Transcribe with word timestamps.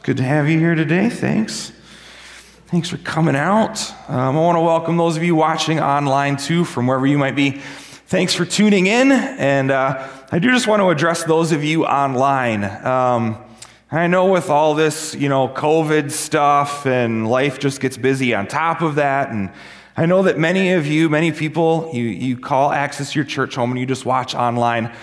It's 0.00 0.06
good 0.06 0.16
to 0.16 0.22
have 0.22 0.48
you 0.48 0.58
here 0.58 0.74
today. 0.74 1.10
Thanks. 1.10 1.72
Thanks 2.68 2.88
for 2.88 2.96
coming 2.96 3.36
out. 3.36 3.92
Um, 4.08 4.34
I 4.34 4.40
want 4.40 4.56
to 4.56 4.62
welcome 4.62 4.96
those 4.96 5.18
of 5.18 5.22
you 5.22 5.34
watching 5.34 5.78
online 5.78 6.38
too, 6.38 6.64
from 6.64 6.86
wherever 6.86 7.06
you 7.06 7.18
might 7.18 7.36
be. 7.36 7.50
Thanks 8.06 8.34
for 8.34 8.46
tuning 8.46 8.86
in. 8.86 9.12
And 9.12 9.70
uh, 9.70 10.08
I 10.32 10.38
do 10.38 10.50
just 10.52 10.66
want 10.66 10.80
to 10.80 10.88
address 10.88 11.24
those 11.24 11.52
of 11.52 11.62
you 11.62 11.84
online. 11.84 12.64
Um, 12.64 13.44
I 13.92 14.06
know 14.06 14.32
with 14.32 14.48
all 14.48 14.74
this, 14.74 15.14
you 15.14 15.28
know, 15.28 15.48
COVID 15.48 16.10
stuff 16.10 16.86
and 16.86 17.28
life 17.28 17.58
just 17.58 17.82
gets 17.82 17.98
busy 17.98 18.34
on 18.34 18.46
top 18.46 18.80
of 18.80 18.94
that. 18.94 19.28
And 19.28 19.50
I 19.98 20.06
know 20.06 20.22
that 20.22 20.38
many 20.38 20.72
of 20.72 20.86
you, 20.86 21.10
many 21.10 21.30
people, 21.30 21.90
you, 21.92 22.04
you 22.04 22.38
call 22.38 22.72
Access 22.72 23.14
Your 23.14 23.26
Church 23.26 23.54
home 23.54 23.70
and 23.70 23.78
you 23.78 23.84
just 23.84 24.06
watch 24.06 24.34
online. 24.34 24.94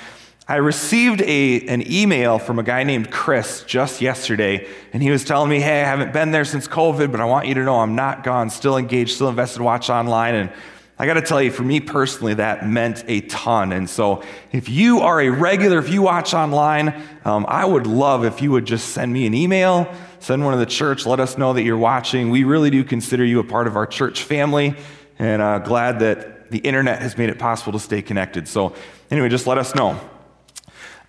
I 0.50 0.58
received 0.58 1.22
a, 1.24 1.68
an 1.68 1.92
email 1.92 2.40
from 2.40 2.58
a 2.58 2.64
guy 2.64 2.84
named 2.84 3.12
Chris 3.12 3.64
just 3.64 4.00
yesterday, 4.00 4.66
and 4.94 5.04
he 5.04 5.12
was 5.12 5.26
telling 5.26 5.50
me, 5.50 5.60
Hey, 5.60 5.82
I 5.82 5.86
haven't 5.86 6.14
been 6.14 6.32
there 6.32 6.46
since 6.46 6.70
COVID, 6.70 7.12
but 7.12 7.20
I 7.20 7.26
want 7.26 7.48
you 7.48 7.54
to 7.56 7.66
know 7.66 7.82
I'm 7.82 7.96
not 7.96 8.24
gone, 8.24 8.50
still 8.50 8.78
engaged, 8.78 9.16
still 9.16 9.28
invested, 9.28 9.62
watch 9.62 9.90
online. 9.90 10.36
And 10.36 10.52
I 10.98 11.06
got 11.06 11.16
to 11.16 11.22
tell 11.22 11.42
you, 11.42 11.52
for 11.52 11.64
me 11.64 11.82
personally, 11.82 12.36
that 12.36 12.66
meant 12.66 13.04
a 13.10 13.22
ton. 13.22 13.74
And 13.74 13.90
so, 13.90 14.24
if 14.54 14.70
you 14.70 15.02
are 15.02 15.20
a 15.20 15.30
regular, 15.30 15.80
if 15.80 15.90
you 15.90 16.02
watch 16.02 16.34
online, 16.34 17.04
um, 17.26 17.46
I 17.50 17.66
would 17.66 17.86
love 17.86 18.24
if 18.24 18.42
you 18.42 18.52
would 18.52 18.66
just 18.66 18.90
send 18.90 19.12
me 19.12 19.28
an 19.28 19.34
email, 19.34 19.94
send 20.20 20.46
one 20.46 20.54
to 20.54 20.60
the 20.60 20.66
church, 20.66 21.06
let 21.06 21.20
us 21.20 21.38
know 21.38 21.52
that 21.54 21.64
you're 21.64 21.78
watching. 21.78 22.30
We 22.30 22.46
really 22.46 22.70
do 22.70 22.86
consider 22.86 23.26
you 23.26 23.40
a 23.40 23.44
part 23.44 23.68
of 23.68 23.76
our 23.76 23.86
church 23.86 24.24
family, 24.24 24.76
and 25.20 25.42
uh, 25.42 25.60
glad 25.60 26.00
that 26.00 26.52
the 26.52 26.60
internet 26.60 27.02
has 27.02 27.18
made 27.18 27.30
it 27.30 27.38
possible 27.38 27.74
to 27.74 27.80
stay 27.80 28.02
connected. 28.02 28.48
So, 28.48 28.76
anyway, 29.12 29.28
just 29.28 29.46
let 29.46 29.58
us 29.58 29.76
know. 29.76 30.00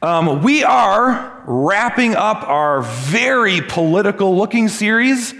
Um, 0.00 0.44
we 0.44 0.62
are 0.62 1.42
wrapping 1.44 2.14
up 2.14 2.48
our 2.48 2.82
very 2.82 3.60
political 3.60 4.36
looking 4.36 4.68
series, 4.68 5.34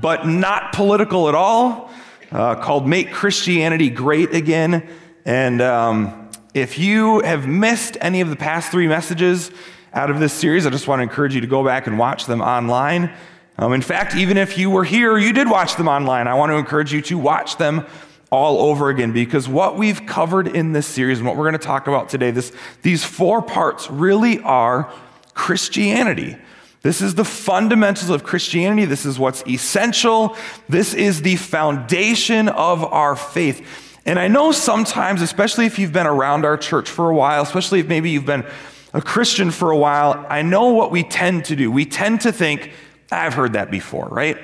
but 0.00 0.28
not 0.28 0.72
political 0.72 1.28
at 1.28 1.34
all, 1.34 1.90
uh, 2.30 2.54
called 2.54 2.86
Make 2.86 3.10
Christianity 3.10 3.90
Great 3.90 4.32
Again. 4.32 4.88
And 5.24 5.60
um, 5.60 6.30
if 6.54 6.78
you 6.78 7.18
have 7.22 7.48
missed 7.48 7.96
any 8.00 8.20
of 8.20 8.30
the 8.30 8.36
past 8.36 8.70
three 8.70 8.86
messages 8.86 9.50
out 9.92 10.08
of 10.08 10.20
this 10.20 10.32
series, 10.32 10.66
I 10.66 10.70
just 10.70 10.86
want 10.86 11.00
to 11.00 11.02
encourage 11.02 11.34
you 11.34 11.40
to 11.40 11.48
go 11.48 11.64
back 11.64 11.88
and 11.88 11.98
watch 11.98 12.26
them 12.26 12.42
online. 12.42 13.12
Um, 13.58 13.72
in 13.72 13.82
fact, 13.82 14.14
even 14.14 14.36
if 14.36 14.56
you 14.56 14.70
were 14.70 14.84
here, 14.84 15.18
you 15.18 15.32
did 15.32 15.50
watch 15.50 15.74
them 15.74 15.88
online, 15.88 16.28
I 16.28 16.34
want 16.34 16.50
to 16.50 16.56
encourage 16.56 16.92
you 16.92 17.02
to 17.02 17.18
watch 17.18 17.56
them 17.56 17.86
all 18.34 18.58
over 18.58 18.90
again 18.90 19.12
because 19.12 19.48
what 19.48 19.78
we've 19.78 20.04
covered 20.06 20.48
in 20.48 20.72
this 20.72 20.86
series 20.86 21.18
and 21.18 21.26
what 21.26 21.36
we're 21.36 21.44
going 21.44 21.52
to 21.52 21.58
talk 21.58 21.86
about 21.86 22.08
today, 22.08 22.32
this, 22.32 22.52
these 22.82 23.04
four 23.04 23.40
parts 23.40 23.88
really 23.88 24.40
are 24.40 24.92
Christianity. 25.34 26.36
This 26.82 27.00
is 27.00 27.14
the 27.14 27.24
fundamentals 27.24 28.10
of 28.10 28.24
Christianity. 28.24 28.84
This 28.84 29.06
is 29.06 29.18
what's 29.18 29.46
essential. 29.46 30.36
This 30.68 30.92
is 30.92 31.22
the 31.22 31.36
foundation 31.36 32.48
of 32.48 32.84
our 32.84 33.16
faith. 33.16 34.00
And 34.04 34.18
I 34.18 34.28
know 34.28 34.52
sometimes, 34.52 35.22
especially 35.22 35.64
if 35.64 35.78
you've 35.78 35.92
been 35.92 36.06
around 36.06 36.44
our 36.44 36.58
church 36.58 36.90
for 36.90 37.08
a 37.08 37.14
while, 37.14 37.42
especially 37.42 37.80
if 37.80 37.86
maybe 37.86 38.10
you've 38.10 38.26
been 38.26 38.44
a 38.92 39.00
Christian 39.00 39.50
for 39.50 39.70
a 39.70 39.76
while, 39.76 40.26
I 40.28 40.42
know 40.42 40.70
what 40.70 40.90
we 40.90 41.04
tend 41.04 41.46
to 41.46 41.56
do. 41.56 41.70
We 41.70 41.86
tend 41.86 42.20
to 42.22 42.32
think, 42.32 42.72
I've 43.10 43.34
heard 43.34 43.54
that 43.54 43.70
before, 43.70 44.08
right? 44.10 44.38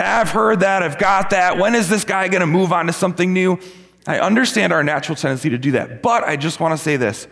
I've 0.00 0.30
heard 0.30 0.60
that, 0.60 0.82
I've 0.82 0.98
got 0.98 1.30
that. 1.30 1.58
When 1.58 1.74
is 1.74 1.88
this 1.88 2.04
guy 2.04 2.28
going 2.28 2.40
to 2.40 2.46
move 2.46 2.72
on 2.72 2.86
to 2.86 2.92
something 2.92 3.32
new? 3.32 3.58
I 4.06 4.20
understand 4.20 4.72
our 4.72 4.84
natural 4.84 5.16
tendency 5.16 5.50
to 5.50 5.58
do 5.58 5.72
that, 5.72 6.02
but 6.02 6.24
I 6.24 6.36
just 6.36 6.60
want 6.60 6.72
to 6.72 6.78
say 6.78 6.96
this. 6.96 7.26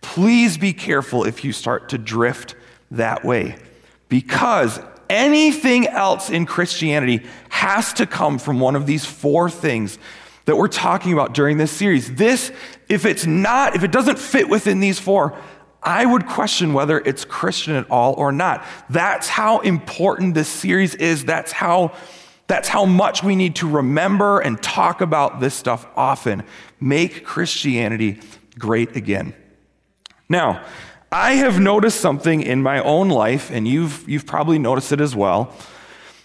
Please 0.00 0.58
be 0.58 0.72
careful 0.72 1.24
if 1.24 1.44
you 1.44 1.52
start 1.52 1.88
to 1.90 1.98
drift 1.98 2.54
that 2.90 3.24
way, 3.24 3.56
because 4.08 4.80
anything 5.08 5.86
else 5.86 6.30
in 6.30 6.46
Christianity 6.46 7.26
has 7.48 7.92
to 7.94 8.06
come 8.06 8.38
from 8.38 8.60
one 8.60 8.76
of 8.76 8.86
these 8.86 9.04
four 9.04 9.50
things 9.50 9.98
that 10.44 10.56
we're 10.56 10.68
talking 10.68 11.12
about 11.12 11.34
during 11.34 11.58
this 11.58 11.70
series. 11.70 12.14
This, 12.14 12.52
if 12.88 13.04
it's 13.04 13.26
not, 13.26 13.76
if 13.76 13.82
it 13.82 13.92
doesn't 13.92 14.18
fit 14.18 14.48
within 14.48 14.80
these 14.80 14.98
four, 14.98 15.36
I 15.82 16.04
would 16.04 16.26
question 16.26 16.72
whether 16.72 16.98
it's 16.98 17.24
Christian 17.24 17.74
at 17.74 17.90
all 17.90 18.14
or 18.14 18.32
not. 18.32 18.64
That's 18.90 19.28
how 19.28 19.60
important 19.60 20.34
this 20.34 20.48
series 20.48 20.94
is. 20.94 21.24
That's 21.24 21.52
how, 21.52 21.92
that's 22.46 22.68
how 22.68 22.84
much 22.84 23.22
we 23.22 23.34
need 23.34 23.56
to 23.56 23.68
remember 23.68 24.40
and 24.40 24.62
talk 24.62 25.00
about 25.00 25.40
this 25.40 25.54
stuff 25.54 25.86
often. 25.96 26.42
Make 26.80 27.24
Christianity 27.24 28.20
great 28.58 28.94
again. 28.94 29.34
Now, 30.28 30.64
I 31.10 31.32
have 31.32 31.58
noticed 31.58 32.00
something 32.00 32.42
in 32.42 32.62
my 32.62 32.80
own 32.82 33.08
life, 33.08 33.50
and 33.50 33.66
you've, 33.66 34.08
you've 34.08 34.26
probably 34.26 34.58
noticed 34.58 34.92
it 34.92 35.00
as 35.00 35.16
well. 35.16 35.52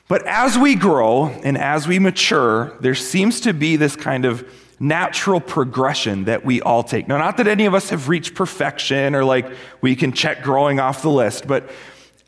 But 0.07 0.27
as 0.27 0.57
we 0.57 0.75
grow 0.75 1.29
and 1.29 1.57
as 1.57 1.87
we 1.87 1.97
mature, 1.97 2.77
there 2.81 2.93
seems 2.93 3.41
to 3.41 3.53
be 3.53 3.77
this 3.77 3.95
kind 3.95 4.25
of 4.25 4.47
natural 4.79 5.39
progression 5.39 6.25
that 6.25 6.45
we 6.45 6.61
all 6.61 6.83
take. 6.83 7.07
Now, 7.07 7.17
not 7.17 7.37
that 7.37 7.47
any 7.47 7.65
of 7.65 7.73
us 7.73 7.89
have 7.89 8.09
reached 8.09 8.35
perfection 8.35 9.15
or 9.15 9.23
like 9.23 9.49
we 9.81 9.95
can 9.95 10.11
check 10.11 10.43
growing 10.43 10.79
off 10.79 11.01
the 11.01 11.09
list, 11.09 11.47
but 11.47 11.69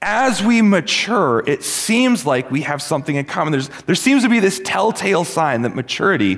as 0.02 0.44
we 0.44 0.62
mature, 0.62 1.44
it 1.48 1.64
seems 1.64 2.26
like 2.26 2.52
we 2.52 2.62
have 2.62 2.82
something 2.82 3.16
in 3.16 3.26
common. 3.26 3.52
There's, 3.52 3.70
there 3.86 3.96
seems 3.96 4.24
to 4.24 4.30
be 4.30 4.40
this 4.40 4.62
telltale 4.64 5.26
sign 5.26 5.64
that 5.64 5.76
maturity 5.76 6.38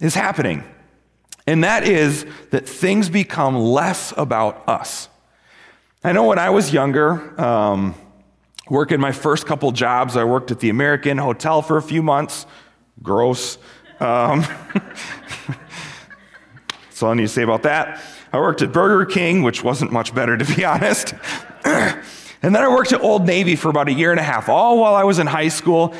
is 0.00 0.14
happening. 0.14 0.62
And 1.46 1.64
that 1.64 1.84
is 1.84 2.26
that 2.50 2.68
things 2.68 3.08
become 3.08 3.56
less 3.56 4.12
about 4.16 4.68
us. 4.68 5.08
I 6.04 6.12
know 6.12 6.24
when 6.24 6.38
I 6.38 6.50
was 6.50 6.72
younger, 6.72 7.40
um, 7.40 7.94
working 8.68 9.00
my 9.00 9.12
first 9.12 9.46
couple 9.46 9.72
jobs, 9.72 10.16
I 10.16 10.24
worked 10.24 10.50
at 10.50 10.60
the 10.60 10.68
American 10.68 11.16
Hotel 11.16 11.62
for 11.62 11.78
a 11.78 11.82
few 11.82 12.02
months. 12.02 12.46
Gross. 13.02 13.56
Um, 14.00 14.40
that's 16.88 17.02
all 17.02 17.10
I 17.10 17.14
need 17.14 17.22
to 17.22 17.28
say 17.28 17.42
about 17.42 17.64
that. 17.64 18.00
I 18.32 18.38
worked 18.38 18.62
at 18.62 18.72
Burger 18.72 19.04
King, 19.06 19.42
which 19.42 19.64
wasn't 19.64 19.92
much 19.92 20.14
better, 20.14 20.36
to 20.36 20.44
be 20.44 20.64
honest. 20.66 21.14
and 21.64 22.04
then 22.42 22.56
I 22.56 22.68
worked 22.68 22.92
at 22.92 23.00
Old 23.00 23.26
Navy 23.26 23.56
for 23.56 23.70
about 23.70 23.88
a 23.88 23.92
year 23.92 24.10
and 24.10 24.20
a 24.20 24.24
half, 24.24 24.48
all 24.48 24.78
while 24.78 24.94
I 24.94 25.04
was 25.04 25.18
in 25.18 25.26
high 25.26 25.48
school. 25.48 25.94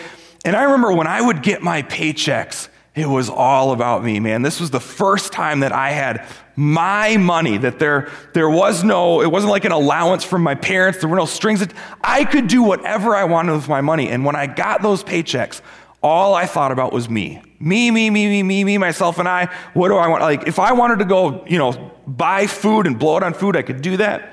And 0.45 0.57
I 0.57 0.65
remember 0.65 0.93
when 0.93 1.07
I 1.07 1.21
would 1.21 1.43
get 1.43 1.63
my 1.63 1.83
paychecks, 1.83 2.69
it 2.95 3.07
was 3.07 3.29
all 3.31 3.73
about 3.73 4.03
me, 4.03 4.19
man. 4.19 4.43
This 4.43 4.61
was 4.61 4.71
the 4.71 4.81
first 4.81 5.33
time 5.33 5.61
that 5.61 5.73
I 5.73 5.91
had 5.91 6.27
my 6.57 7.17
money, 7.17 7.57
that 7.59 7.79
there, 7.79 8.11
there 8.35 8.51
was 8.51 8.83
no, 8.83 9.23
it 9.23 9.31
wasn't 9.31 9.53
like 9.53 9.65
an 9.65 9.71
allowance 9.71 10.25
from 10.25 10.43
my 10.43 10.57
parents, 10.57 10.99
there 10.99 11.09
were 11.09 11.17
no 11.17 11.25
strings. 11.25 11.65
I 12.03 12.25
could 12.25 12.49
do 12.49 12.63
whatever 12.63 13.15
I 13.15 13.25
wanted 13.25 13.53
with 13.53 13.69
my 13.69 13.81
money. 13.81 14.09
And 14.09 14.25
when 14.25 14.35
I 14.35 14.47
got 14.47 14.83
those 14.83 15.05
paychecks, 15.05 15.61
all 16.03 16.35
I 16.35 16.47
thought 16.47 16.73
about 16.73 16.93
was 16.93 17.09
me. 17.09 17.43
Me, 17.59 17.91
me, 17.91 18.11
me, 18.11 18.27
me, 18.29 18.43
me, 18.43 18.65
me, 18.65 18.79
myself 18.79 19.19
and 19.19 19.29
I. 19.29 19.47
What 19.75 19.89
do 19.89 19.97
I 19.97 20.07
want? 20.09 20.23
Like, 20.23 20.47
if 20.47 20.59
I 20.59 20.73
wanted 20.73 21.01
to 21.01 21.05
go, 21.05 21.45
you 21.47 21.59
know, 21.59 21.93
buy 22.07 22.47
food 22.47 22.87
and 22.87 22.99
blow 22.99 23.17
it 23.17 23.23
on 23.23 23.35
food, 23.35 23.57
I 23.57 23.63
could 23.63 23.83
do 23.83 23.97
that. 23.97 24.33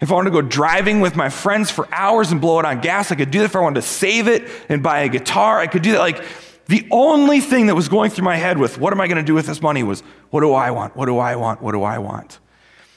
If 0.00 0.10
I 0.10 0.14
wanted 0.14 0.30
to 0.30 0.42
go 0.42 0.46
driving 0.46 1.00
with 1.00 1.16
my 1.16 1.30
friends 1.30 1.70
for 1.70 1.88
hours 1.90 2.32
and 2.32 2.40
blow 2.40 2.58
it 2.58 2.66
on 2.66 2.80
gas, 2.80 3.10
I 3.10 3.14
could 3.14 3.30
do 3.30 3.38
that. 3.38 3.46
If 3.46 3.56
I 3.56 3.60
wanted 3.60 3.80
to 3.80 3.86
save 3.86 4.28
it 4.28 4.46
and 4.68 4.82
buy 4.82 5.00
a 5.00 5.08
guitar, 5.08 5.58
I 5.58 5.66
could 5.66 5.82
do 5.82 5.92
that. 5.92 6.00
Like, 6.00 6.22
the 6.66 6.86
only 6.90 7.40
thing 7.40 7.66
that 7.66 7.74
was 7.74 7.88
going 7.88 8.10
through 8.10 8.24
my 8.24 8.36
head 8.36 8.58
with 8.58 8.76
what 8.78 8.92
am 8.92 9.00
I 9.00 9.06
going 9.06 9.16
to 9.16 9.22
do 9.22 9.34
with 9.34 9.46
this 9.46 9.62
money 9.62 9.82
was 9.82 10.02
what 10.30 10.40
do 10.40 10.52
I 10.52 10.70
want? 10.70 10.96
What 10.96 11.06
do 11.06 11.18
I 11.18 11.36
want? 11.36 11.62
What 11.62 11.72
do 11.72 11.82
I 11.82 11.98
want? 11.98 12.40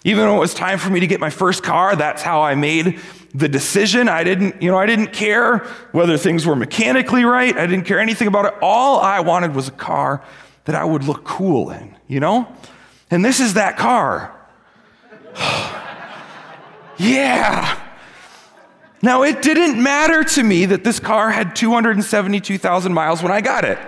Even 0.04 0.26
when 0.26 0.36
it 0.36 0.40
was 0.40 0.54
time 0.54 0.78
for 0.78 0.90
me 0.90 1.00
to 1.02 1.08
get 1.08 1.20
my 1.20 1.30
first 1.30 1.64
car, 1.64 1.96
that's 1.96 2.22
how 2.22 2.42
I 2.42 2.56
made 2.56 3.00
the 3.34 3.50
decision. 3.50 4.08
I 4.08 4.24
didn't, 4.24 4.62
you 4.62 4.72
know, 4.72 4.78
I 4.78 4.86
didn't 4.86 5.14
care 5.14 5.60
whether 5.92 6.18
things 6.18 6.46
were 6.46 6.56
mechanically 6.56 7.26
right. 7.26 7.56
I 7.56 7.68
didn't 7.68 7.86
care 7.86 8.00
anything 8.00 8.28
about 8.28 8.46
it. 8.46 8.54
All 8.62 9.00
I 9.00 9.20
wanted 9.20 9.54
was 9.54 9.68
a 9.68 9.72
car 9.72 10.24
that 10.66 10.76
I 10.76 10.86
would 10.86 11.04
look 11.04 11.24
cool 11.26 11.70
in, 11.72 11.96
you 12.08 12.20
know? 12.20 12.48
And 13.12 13.26
this 13.26 13.40
is 13.40 13.56
that 13.56 13.78
car. 13.78 14.36
yeah. 16.98 17.86
Now, 19.02 19.24
it 19.24 19.42
didn't 19.42 19.82
matter 19.82 20.24
to 20.24 20.44
me 20.44 20.66
that 20.66 20.84
this 20.84 21.00
car 21.00 21.32
had 21.32 21.56
272,000 21.56 22.94
miles 22.94 23.24
when 23.24 23.32
I 23.32 23.42
got 23.42 23.64
it. 23.64 23.80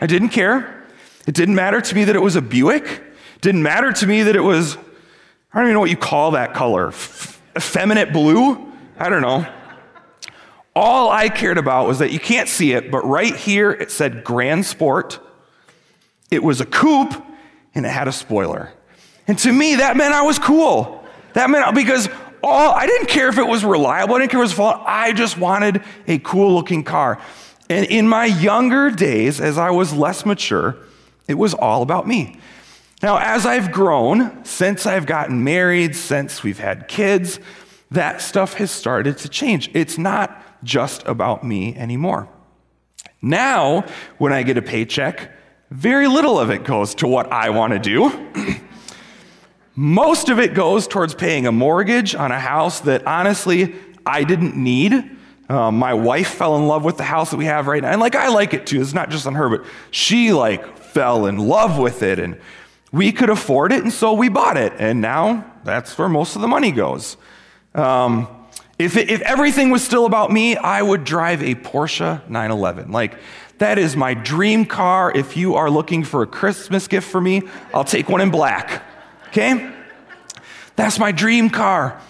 I 0.00 0.06
didn't 0.06 0.28
care. 0.28 0.86
It 1.26 1.34
didn't 1.34 1.54
matter 1.54 1.80
to 1.80 1.94
me 1.94 2.04
that 2.04 2.14
it 2.14 2.20
was 2.20 2.36
a 2.36 2.42
Buick. 2.42 2.84
It 2.84 3.40
didn't 3.40 3.62
matter 3.62 3.92
to 3.92 4.06
me 4.06 4.22
that 4.22 4.36
it 4.36 4.40
was, 4.40 4.76
I 5.52 5.58
don't 5.58 5.66
even 5.66 5.74
know 5.74 5.80
what 5.80 5.90
you 5.90 5.96
call 5.96 6.32
that 6.32 6.54
color, 6.54 6.88
effeminate 6.88 8.12
blue. 8.12 8.72
I 8.98 9.08
don't 9.08 9.22
know. 9.22 9.46
All 10.76 11.10
I 11.10 11.28
cared 11.28 11.58
about 11.58 11.88
was 11.88 11.98
that 12.00 12.12
you 12.12 12.20
can't 12.20 12.48
see 12.48 12.72
it, 12.72 12.90
but 12.90 13.04
right 13.04 13.34
here 13.34 13.70
it 13.70 13.90
said 13.90 14.22
Grand 14.24 14.66
Sport. 14.66 15.18
It 16.30 16.42
was 16.42 16.60
a 16.60 16.66
coupe 16.66 17.14
and 17.74 17.86
it 17.86 17.88
had 17.88 18.08
a 18.08 18.12
spoiler. 18.12 18.72
And 19.26 19.38
to 19.40 19.52
me, 19.52 19.76
that 19.76 19.96
meant 19.96 20.14
I 20.14 20.22
was 20.22 20.38
cool. 20.38 21.04
That 21.32 21.50
meant 21.50 21.74
because 21.74 22.08
all 22.42 22.72
I 22.72 22.86
didn't 22.86 23.08
care 23.08 23.28
if 23.28 23.38
it 23.38 23.46
was 23.46 23.64
reliable, 23.64 24.14
I 24.14 24.18
didn't 24.18 24.30
care 24.30 24.40
if 24.40 24.44
it 24.44 24.48
was 24.48 24.52
fault. 24.52 24.82
I 24.86 25.12
just 25.12 25.38
wanted 25.38 25.82
a 26.06 26.18
cool 26.18 26.54
looking 26.54 26.84
car. 26.84 27.20
And 27.70 27.86
in 27.86 28.06
my 28.06 28.26
younger 28.26 28.90
days, 28.90 29.40
as 29.40 29.58
I 29.58 29.70
was 29.70 29.92
less 29.92 30.24
mature, 30.24 30.76
it 31.26 31.34
was 31.34 31.54
all 31.54 31.82
about 31.82 32.06
me. 32.06 32.38
Now, 33.02 33.18
as 33.18 33.46
I've 33.46 33.70
grown, 33.70 34.44
since 34.44 34.84
I've 34.84 35.06
gotten 35.06 35.44
married, 35.44 35.94
since 35.94 36.42
we've 36.42 36.58
had 36.58 36.88
kids, 36.88 37.38
that 37.90 38.20
stuff 38.20 38.54
has 38.54 38.70
started 38.70 39.18
to 39.18 39.28
change. 39.28 39.70
It's 39.72 39.98
not 39.98 40.64
just 40.64 41.06
about 41.06 41.44
me 41.44 41.76
anymore. 41.76 42.28
Now, 43.22 43.84
when 44.18 44.32
I 44.32 44.42
get 44.42 44.58
a 44.58 44.62
paycheck, 44.62 45.30
very 45.70 46.08
little 46.08 46.38
of 46.40 46.50
it 46.50 46.64
goes 46.64 46.94
to 46.96 47.06
what 47.06 47.30
I 47.30 47.50
want 47.50 47.72
to 47.72 47.78
do. 47.78 48.30
Most 49.76 50.28
of 50.28 50.40
it 50.40 50.54
goes 50.54 50.88
towards 50.88 51.14
paying 51.14 51.46
a 51.46 51.52
mortgage 51.52 52.14
on 52.14 52.32
a 52.32 52.40
house 52.40 52.80
that 52.80 53.06
honestly 53.06 53.76
I 54.04 54.24
didn't 54.24 54.56
need. 54.56 55.16
Uh, 55.48 55.70
my 55.70 55.94
wife 55.94 56.28
fell 56.30 56.56
in 56.56 56.66
love 56.66 56.84
with 56.84 56.96
the 56.96 57.04
house 57.04 57.30
that 57.30 57.36
we 57.36 57.44
have 57.44 57.68
right 57.68 57.82
now. 57.82 57.90
And 57.90 58.00
like, 58.00 58.16
I 58.16 58.28
like 58.28 58.54
it 58.54 58.66
too. 58.66 58.80
It's 58.80 58.92
not 58.92 59.08
just 59.08 59.26
on 59.26 59.34
her, 59.34 59.48
but 59.48 59.64
she 59.90 60.32
like 60.32 60.78
fell 60.78 61.26
in 61.26 61.38
love 61.38 61.78
with 61.78 62.02
it. 62.02 62.18
And 62.18 62.40
we 62.92 63.12
could 63.12 63.30
afford 63.30 63.72
it. 63.72 63.82
And 63.82 63.92
so 63.92 64.12
we 64.12 64.28
bought 64.28 64.56
it. 64.56 64.72
And 64.78 65.00
now 65.00 65.44
that's 65.64 65.96
where 65.98 66.08
most 66.08 66.36
of 66.36 66.42
the 66.42 66.48
money 66.48 66.72
goes. 66.72 67.16
Um, 67.74 68.28
if, 68.78 68.96
it, 68.96 69.10
if 69.10 69.20
everything 69.22 69.70
was 69.70 69.84
still 69.84 70.06
about 70.06 70.30
me, 70.30 70.56
I 70.56 70.82
would 70.82 71.04
drive 71.04 71.42
a 71.42 71.54
Porsche 71.54 72.28
911. 72.28 72.90
Like, 72.92 73.18
that 73.58 73.78
is 73.78 73.96
my 73.96 74.14
dream 74.14 74.64
car. 74.64 75.12
If 75.14 75.36
you 75.36 75.56
are 75.56 75.68
looking 75.68 76.04
for 76.04 76.22
a 76.22 76.26
Christmas 76.26 76.86
gift 76.86 77.08
for 77.08 77.20
me, 77.20 77.42
I'll 77.74 77.84
take 77.84 78.08
one 78.08 78.20
in 78.20 78.30
black 78.30 78.84
okay? 79.28 79.70
That's 80.76 80.98
my 80.98 81.12
dream 81.12 81.50
car. 81.50 82.00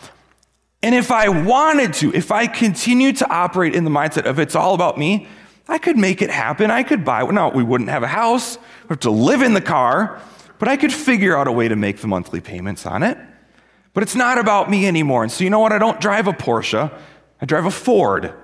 And 0.82 0.94
if 0.94 1.10
I 1.10 1.28
wanted 1.28 1.94
to, 1.94 2.14
if 2.14 2.30
I 2.30 2.46
continued 2.46 3.16
to 3.16 3.30
operate 3.30 3.74
in 3.74 3.84
the 3.84 3.90
mindset 3.90 4.24
of 4.24 4.38
it's 4.38 4.54
all 4.54 4.74
about 4.74 4.96
me, 4.96 5.26
I 5.66 5.78
could 5.78 5.98
make 5.98 6.22
it 6.22 6.30
happen. 6.30 6.70
I 6.70 6.82
could 6.82 7.04
buy, 7.04 7.22
no, 7.24 7.48
we 7.48 7.62
wouldn't 7.62 7.90
have 7.90 8.02
a 8.02 8.08
house, 8.08 8.56
we 8.56 8.88
have 8.90 9.00
to 9.00 9.10
live 9.10 9.42
in 9.42 9.54
the 9.54 9.60
car, 9.60 10.20
but 10.58 10.68
I 10.68 10.76
could 10.76 10.92
figure 10.92 11.36
out 11.36 11.48
a 11.48 11.52
way 11.52 11.68
to 11.68 11.76
make 11.76 11.98
the 11.98 12.06
monthly 12.06 12.40
payments 12.40 12.86
on 12.86 13.02
it. 13.02 13.18
But 13.94 14.02
it's 14.02 14.14
not 14.14 14.38
about 14.38 14.70
me 14.70 14.86
anymore. 14.86 15.22
And 15.22 15.32
so, 15.32 15.44
you 15.44 15.50
know 15.50 15.58
what? 15.58 15.72
I 15.72 15.78
don't 15.78 16.00
drive 16.00 16.26
a 16.26 16.32
Porsche, 16.32 16.92
I 17.40 17.46
drive 17.46 17.66
a 17.66 17.70
Ford 17.70 18.34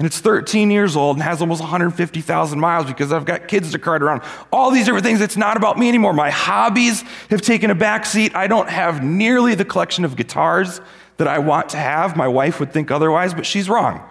and 0.00 0.06
it's 0.06 0.18
13 0.18 0.70
years 0.70 0.96
old 0.96 1.18
and 1.18 1.22
has 1.22 1.42
almost 1.42 1.60
150,000 1.60 2.58
miles 2.58 2.86
because 2.86 3.12
I've 3.12 3.26
got 3.26 3.48
kids 3.48 3.72
to 3.72 3.78
cart 3.78 4.02
around. 4.02 4.22
All 4.50 4.70
these 4.70 4.86
different 4.86 5.04
things. 5.04 5.20
It's 5.20 5.36
not 5.36 5.58
about 5.58 5.78
me 5.78 5.90
anymore. 5.90 6.14
My 6.14 6.30
hobbies 6.30 7.02
have 7.28 7.42
taken 7.42 7.70
a 7.70 7.74
back 7.74 8.06
seat. 8.06 8.34
I 8.34 8.46
don't 8.46 8.70
have 8.70 9.04
nearly 9.04 9.54
the 9.54 9.64
collection 9.66 10.06
of 10.06 10.16
guitars 10.16 10.80
that 11.18 11.28
I 11.28 11.38
want 11.38 11.68
to 11.70 11.76
have. 11.76 12.16
My 12.16 12.28
wife 12.28 12.60
would 12.60 12.72
think 12.72 12.90
otherwise, 12.90 13.34
but 13.34 13.44
she's 13.44 13.68
wrong. 13.68 14.02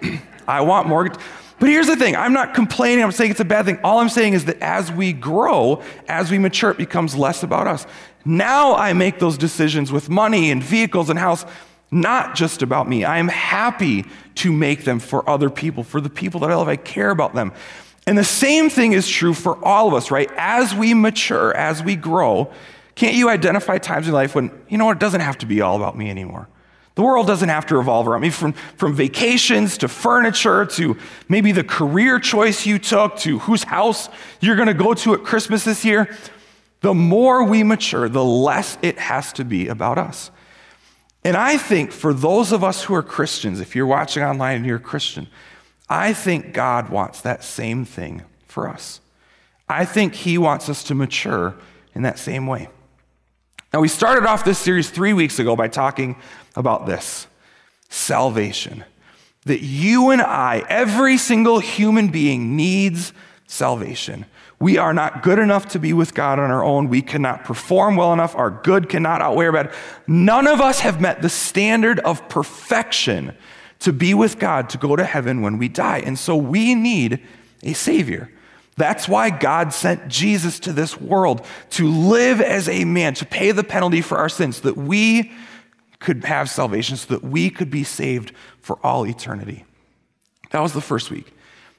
I 0.48 0.62
want 0.62 0.88
more. 0.88 1.12
But 1.58 1.68
here's 1.68 1.86
the 1.86 1.96
thing 1.96 2.16
I'm 2.16 2.32
not 2.32 2.54
complaining, 2.54 3.04
I'm 3.04 3.12
saying 3.12 3.30
it's 3.30 3.40
a 3.40 3.44
bad 3.44 3.64
thing. 3.64 3.78
All 3.84 4.00
I'm 4.00 4.08
saying 4.08 4.34
is 4.34 4.44
that 4.46 4.60
as 4.60 4.90
we 4.90 5.12
grow, 5.12 5.82
as 6.08 6.30
we 6.30 6.38
mature, 6.38 6.70
it 6.70 6.78
becomes 6.78 7.14
less 7.14 7.42
about 7.42 7.66
us. 7.66 7.86
Now 8.24 8.74
I 8.74 8.92
make 8.92 9.18
those 9.18 9.38
decisions 9.38 9.92
with 9.92 10.08
money 10.08 10.50
and 10.50 10.62
vehicles 10.62 11.10
and 11.10 11.18
house 11.18 11.44
not 11.90 12.34
just 12.34 12.62
about 12.62 12.88
me. 12.88 13.04
I 13.04 13.18
am 13.18 13.28
happy 13.28 14.04
to 14.36 14.52
make 14.52 14.84
them 14.84 14.98
for 14.98 15.28
other 15.28 15.48
people, 15.48 15.84
for 15.84 16.00
the 16.00 16.10
people 16.10 16.40
that 16.40 16.50
I 16.50 16.56
love. 16.56 16.68
I 16.68 16.76
care 16.76 17.10
about 17.10 17.34
them. 17.34 17.52
And 18.06 18.18
the 18.18 18.24
same 18.24 18.68
thing 18.68 18.92
is 18.92 19.08
true 19.08 19.32
for 19.32 19.64
all 19.64 19.88
of 19.88 19.94
us, 19.94 20.10
right? 20.10 20.30
As 20.36 20.74
we 20.74 20.92
mature, 20.92 21.54
as 21.56 21.82
we 21.82 21.96
grow, 21.96 22.52
can't 22.96 23.14
you 23.14 23.28
identify 23.28 23.78
times 23.78 24.08
in 24.08 24.12
life 24.12 24.34
when, 24.34 24.50
you 24.68 24.76
know 24.76 24.86
what, 24.86 24.96
it 24.96 25.00
doesn't 25.00 25.20
have 25.20 25.38
to 25.38 25.46
be 25.46 25.60
all 25.60 25.76
about 25.76 25.96
me 25.96 26.10
anymore? 26.10 26.48
The 26.94 27.02
world 27.02 27.26
doesn't 27.26 27.48
have 27.48 27.66
to 27.66 27.76
revolve 27.76 28.06
around 28.06 28.20
me 28.20 28.30
from, 28.30 28.52
from 28.52 28.94
vacations 28.94 29.78
to 29.78 29.88
furniture 29.88 30.64
to 30.66 30.96
maybe 31.28 31.50
the 31.50 31.64
career 31.64 32.20
choice 32.20 32.66
you 32.66 32.78
took 32.78 33.16
to 33.18 33.40
whose 33.40 33.64
house 33.64 34.08
you're 34.40 34.54
going 34.54 34.68
to 34.68 34.74
go 34.74 34.94
to 34.94 35.14
at 35.14 35.24
Christmas 35.24 35.64
this 35.64 35.84
year. 35.84 36.16
The 36.82 36.94
more 36.94 37.42
we 37.42 37.62
mature, 37.62 38.08
the 38.08 38.24
less 38.24 38.78
it 38.80 38.98
has 38.98 39.32
to 39.34 39.44
be 39.44 39.68
about 39.68 39.98
us. 39.98 40.30
And 41.24 41.36
I 41.36 41.56
think 41.56 41.90
for 41.90 42.12
those 42.12 42.52
of 42.52 42.62
us 42.62 42.84
who 42.84 42.94
are 42.94 43.02
Christians, 43.02 43.60
if 43.60 43.74
you're 43.74 43.86
watching 43.86 44.22
online 44.22 44.56
and 44.56 44.66
you're 44.66 44.76
a 44.76 44.80
Christian, 44.80 45.26
I 45.88 46.12
think 46.12 46.52
God 46.52 46.90
wants 46.90 47.22
that 47.22 47.42
same 47.42 47.84
thing 47.84 48.22
for 48.46 48.68
us. 48.68 49.00
I 49.68 49.84
think 49.84 50.14
He 50.14 50.38
wants 50.38 50.68
us 50.68 50.84
to 50.84 50.94
mature 50.94 51.54
in 51.94 52.02
that 52.02 52.18
same 52.18 52.46
way. 52.46 52.68
Now, 53.74 53.80
we 53.80 53.88
started 53.88 54.24
off 54.24 54.44
this 54.44 54.60
series 54.60 54.88
three 54.88 55.12
weeks 55.12 55.40
ago 55.40 55.56
by 55.56 55.66
talking 55.66 56.14
about 56.54 56.86
this 56.86 57.26
salvation. 57.88 58.84
That 59.46 59.62
you 59.62 60.10
and 60.10 60.22
I, 60.22 60.64
every 60.68 61.18
single 61.18 61.58
human 61.58 62.06
being, 62.06 62.54
needs 62.54 63.12
salvation. 63.48 64.26
We 64.60 64.78
are 64.78 64.94
not 64.94 65.24
good 65.24 65.40
enough 65.40 65.70
to 65.70 65.80
be 65.80 65.92
with 65.92 66.14
God 66.14 66.38
on 66.38 66.52
our 66.52 66.62
own. 66.62 66.88
We 66.88 67.02
cannot 67.02 67.42
perform 67.42 67.96
well 67.96 68.12
enough. 68.12 68.36
Our 68.36 68.50
good 68.50 68.88
cannot 68.88 69.20
outweigh 69.20 69.46
our 69.46 69.52
bad. 69.52 69.74
None 70.06 70.46
of 70.46 70.60
us 70.60 70.78
have 70.78 71.00
met 71.00 71.20
the 71.20 71.28
standard 71.28 71.98
of 71.98 72.28
perfection 72.28 73.34
to 73.80 73.92
be 73.92 74.14
with 74.14 74.38
God, 74.38 74.70
to 74.70 74.78
go 74.78 74.94
to 74.94 75.04
heaven 75.04 75.42
when 75.42 75.58
we 75.58 75.68
die. 75.68 75.98
And 75.98 76.16
so 76.16 76.36
we 76.36 76.76
need 76.76 77.26
a 77.64 77.72
Savior. 77.72 78.30
That's 78.76 79.08
why 79.08 79.30
God 79.30 79.72
sent 79.72 80.08
Jesus 80.08 80.58
to 80.60 80.72
this 80.72 81.00
world 81.00 81.46
to 81.70 81.88
live 81.88 82.40
as 82.40 82.68
a 82.68 82.84
man, 82.84 83.14
to 83.14 83.26
pay 83.26 83.52
the 83.52 83.64
penalty 83.64 84.00
for 84.00 84.18
our 84.18 84.28
sins, 84.28 84.56
so 84.56 84.68
that 84.68 84.76
we 84.76 85.32
could 86.00 86.24
have 86.24 86.50
salvation, 86.50 86.96
so 86.96 87.14
that 87.14 87.24
we 87.24 87.50
could 87.50 87.70
be 87.70 87.84
saved 87.84 88.32
for 88.60 88.78
all 88.82 89.06
eternity. 89.06 89.64
That 90.50 90.60
was 90.60 90.72
the 90.72 90.80
first 90.80 91.10
week. 91.10 91.32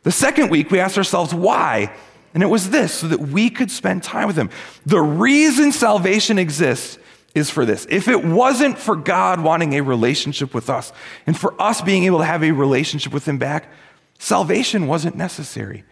The 0.04 0.12
second 0.12 0.50
week, 0.50 0.72
we 0.72 0.80
asked 0.80 0.98
ourselves, 0.98 1.34
why? 1.34 1.94
And 2.34 2.44
it 2.44 2.48
was 2.48 2.70
this 2.70 2.94
so 2.94 3.08
that 3.08 3.20
we 3.20 3.50
could 3.50 3.72
spend 3.72 4.04
time 4.04 4.28
with 4.28 4.38
Him. 4.38 4.50
The 4.86 5.02
reason 5.02 5.72
salvation 5.72 6.38
exists 6.38 6.98
is 7.34 7.50
for 7.50 7.66
this. 7.66 7.86
If 7.90 8.08
it 8.08 8.24
wasn't 8.24 8.78
for 8.78 8.96
God 8.96 9.42
wanting 9.42 9.74
a 9.74 9.82
relationship 9.82 10.54
with 10.54 10.70
us 10.70 10.94
and 11.28 11.38
for 11.38 11.60
us 11.62 11.82
being 11.82 12.04
able 12.06 12.20
to 12.20 12.26
have 12.26 12.44
a 12.44 12.52
relationship 12.52 13.14
with 13.14 13.28
Him 13.28 13.38
back, 13.38 13.70
salvation 14.20 14.88
wasn't 14.88 15.16
necessary. 15.16 15.84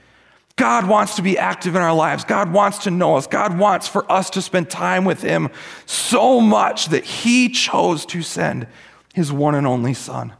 God 0.55 0.87
wants 0.87 1.15
to 1.15 1.21
be 1.21 1.37
active 1.37 1.75
in 1.75 1.81
our 1.81 1.95
lives. 1.95 2.23
God 2.23 2.53
wants 2.53 2.79
to 2.79 2.91
know 2.91 3.15
us. 3.15 3.25
God 3.25 3.57
wants 3.57 3.87
for 3.87 4.09
us 4.11 4.29
to 4.31 4.41
spend 4.41 4.69
time 4.69 5.03
with 5.03 5.21
Him 5.21 5.49
so 5.85 6.39
much 6.39 6.87
that 6.87 7.03
He 7.03 7.49
chose 7.49 8.05
to 8.07 8.21
send 8.21 8.67
His 9.13 9.31
one 9.31 9.55
and 9.55 9.65
only 9.65 9.93
Son 9.93 10.33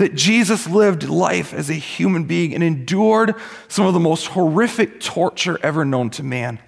that 0.00 0.14
Jesus 0.14 0.66
lived 0.66 1.06
life 1.10 1.52
as 1.52 1.68
a 1.68 1.74
human 1.74 2.24
being 2.24 2.54
and 2.54 2.62
endured 2.62 3.34
some 3.68 3.84
of 3.84 3.92
the 3.92 4.00
most 4.00 4.28
horrific 4.28 4.98
torture 4.98 5.58
ever 5.62 5.84
known 5.84 6.08
to 6.08 6.22
man 6.22 6.58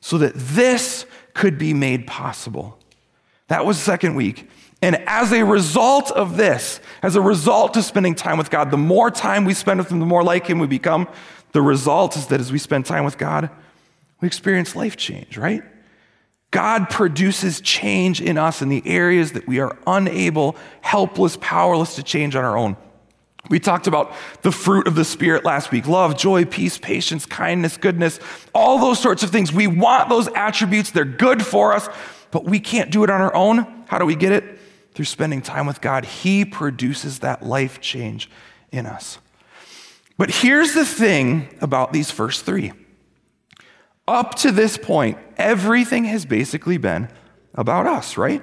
so 0.00 0.16
that 0.18 0.32
this 0.36 1.04
could 1.34 1.58
be 1.58 1.74
made 1.74 2.06
possible. 2.06 2.78
That 3.48 3.66
was 3.66 3.80
second 3.80 4.14
week. 4.14 4.48
And 4.80 5.02
as 5.08 5.32
a 5.32 5.44
result 5.44 6.12
of 6.12 6.36
this, 6.36 6.78
as 7.02 7.16
a 7.16 7.20
result 7.20 7.76
of 7.76 7.82
spending 7.82 8.14
time 8.14 8.38
with 8.38 8.48
God, 8.48 8.70
the 8.70 8.76
more 8.76 9.10
time 9.10 9.44
we 9.44 9.54
spend 9.54 9.80
with 9.80 9.90
Him, 9.90 9.98
the 9.98 10.06
more 10.06 10.22
like 10.22 10.46
Him 10.46 10.60
we 10.60 10.68
become. 10.68 11.08
The 11.52 11.62
result 11.62 12.16
is 12.16 12.26
that 12.26 12.40
as 12.40 12.52
we 12.52 12.58
spend 12.58 12.86
time 12.86 13.04
with 13.04 13.18
God, 13.18 13.50
we 14.20 14.26
experience 14.26 14.76
life 14.76 14.96
change, 14.96 15.38
right? 15.38 15.62
God 16.50 16.88
produces 16.88 17.60
change 17.60 18.20
in 18.20 18.38
us 18.38 18.62
in 18.62 18.68
the 18.68 18.82
areas 18.86 19.32
that 19.32 19.46
we 19.46 19.60
are 19.60 19.76
unable, 19.86 20.56
helpless, 20.80 21.36
powerless 21.40 21.96
to 21.96 22.02
change 22.02 22.34
on 22.34 22.44
our 22.44 22.56
own. 22.56 22.76
We 23.50 23.60
talked 23.60 23.86
about 23.86 24.12
the 24.42 24.52
fruit 24.52 24.86
of 24.86 24.94
the 24.94 25.04
Spirit 25.04 25.44
last 25.44 25.70
week 25.70 25.86
love, 25.86 26.16
joy, 26.16 26.44
peace, 26.44 26.78
patience, 26.78 27.26
kindness, 27.26 27.76
goodness, 27.76 28.18
all 28.54 28.78
those 28.78 28.98
sorts 28.98 29.22
of 29.22 29.30
things. 29.30 29.52
We 29.52 29.66
want 29.66 30.08
those 30.08 30.28
attributes, 30.28 30.90
they're 30.90 31.04
good 31.04 31.44
for 31.44 31.72
us, 31.72 31.88
but 32.30 32.44
we 32.44 32.60
can't 32.60 32.90
do 32.90 33.04
it 33.04 33.10
on 33.10 33.20
our 33.20 33.34
own. 33.34 33.84
How 33.86 33.98
do 33.98 34.04
we 34.04 34.16
get 34.16 34.32
it? 34.32 34.58
Through 34.94 35.06
spending 35.06 35.42
time 35.42 35.66
with 35.66 35.80
God. 35.80 36.04
He 36.04 36.44
produces 36.44 37.20
that 37.20 37.42
life 37.42 37.80
change 37.80 38.28
in 38.72 38.84
us. 38.84 39.18
But 40.18 40.30
here's 40.30 40.74
the 40.74 40.84
thing 40.84 41.48
about 41.60 41.92
these 41.92 42.10
first 42.10 42.44
three 42.44 42.72
up 44.06 44.36
to 44.36 44.50
this 44.50 44.78
point, 44.78 45.18
everything 45.36 46.04
has 46.04 46.24
basically 46.24 46.78
been 46.78 47.10
about 47.54 47.86
us, 47.86 48.16
right? 48.16 48.42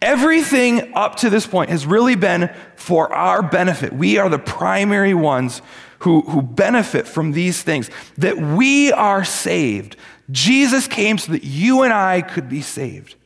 Everything 0.00 0.94
up 0.94 1.16
to 1.16 1.30
this 1.30 1.46
point 1.46 1.68
has 1.68 1.86
really 1.86 2.14
been 2.14 2.50
for 2.76 3.12
our 3.12 3.42
benefit. 3.42 3.92
We 3.92 4.16
are 4.18 4.30
the 4.30 4.38
primary 4.38 5.12
ones 5.12 5.60
who, 6.00 6.22
who 6.22 6.40
benefit 6.40 7.06
from 7.06 7.32
these 7.32 7.62
things, 7.62 7.90
that 8.16 8.38
we 8.38 8.90
are 8.92 9.24
saved. 9.24 9.96
Jesus 10.30 10.88
came 10.88 11.18
so 11.18 11.32
that 11.32 11.44
you 11.44 11.82
and 11.82 11.92
I 11.92 12.22
could 12.22 12.48
be 12.48 12.62
saved. 12.62 13.16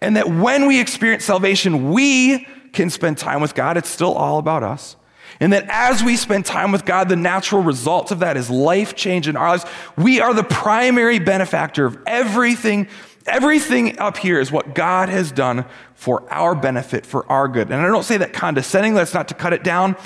And 0.00 0.16
that 0.16 0.28
when 0.28 0.66
we 0.66 0.80
experience 0.80 1.24
salvation, 1.24 1.90
we 1.90 2.46
can 2.72 2.90
spend 2.90 3.18
time 3.18 3.40
with 3.40 3.54
God. 3.54 3.76
It's 3.76 3.88
still 3.88 4.14
all 4.14 4.38
about 4.38 4.62
us. 4.62 4.96
And 5.40 5.52
that 5.52 5.66
as 5.68 6.02
we 6.02 6.16
spend 6.16 6.46
time 6.46 6.72
with 6.72 6.84
God, 6.84 7.08
the 7.08 7.16
natural 7.16 7.62
result 7.62 8.10
of 8.10 8.20
that 8.20 8.36
is 8.36 8.48
life 8.50 8.94
change 8.94 9.28
in 9.28 9.36
our 9.36 9.48
lives. 9.48 9.64
We 9.96 10.20
are 10.20 10.32
the 10.32 10.44
primary 10.44 11.18
benefactor 11.18 11.86
of 11.86 11.98
everything. 12.06 12.88
Everything 13.26 13.98
up 13.98 14.16
here 14.16 14.38
is 14.38 14.52
what 14.52 14.74
God 14.74 15.08
has 15.08 15.32
done 15.32 15.64
for 15.94 16.30
our 16.32 16.54
benefit, 16.54 17.06
for 17.06 17.30
our 17.30 17.48
good. 17.48 17.70
And 17.70 17.80
I 17.80 17.86
don't 17.86 18.04
say 18.04 18.18
that 18.18 18.32
condescendingly, 18.32 18.98
that's 18.98 19.14
not 19.14 19.28
to 19.28 19.34
cut 19.34 19.52
it 19.52 19.64
down. 19.64 19.96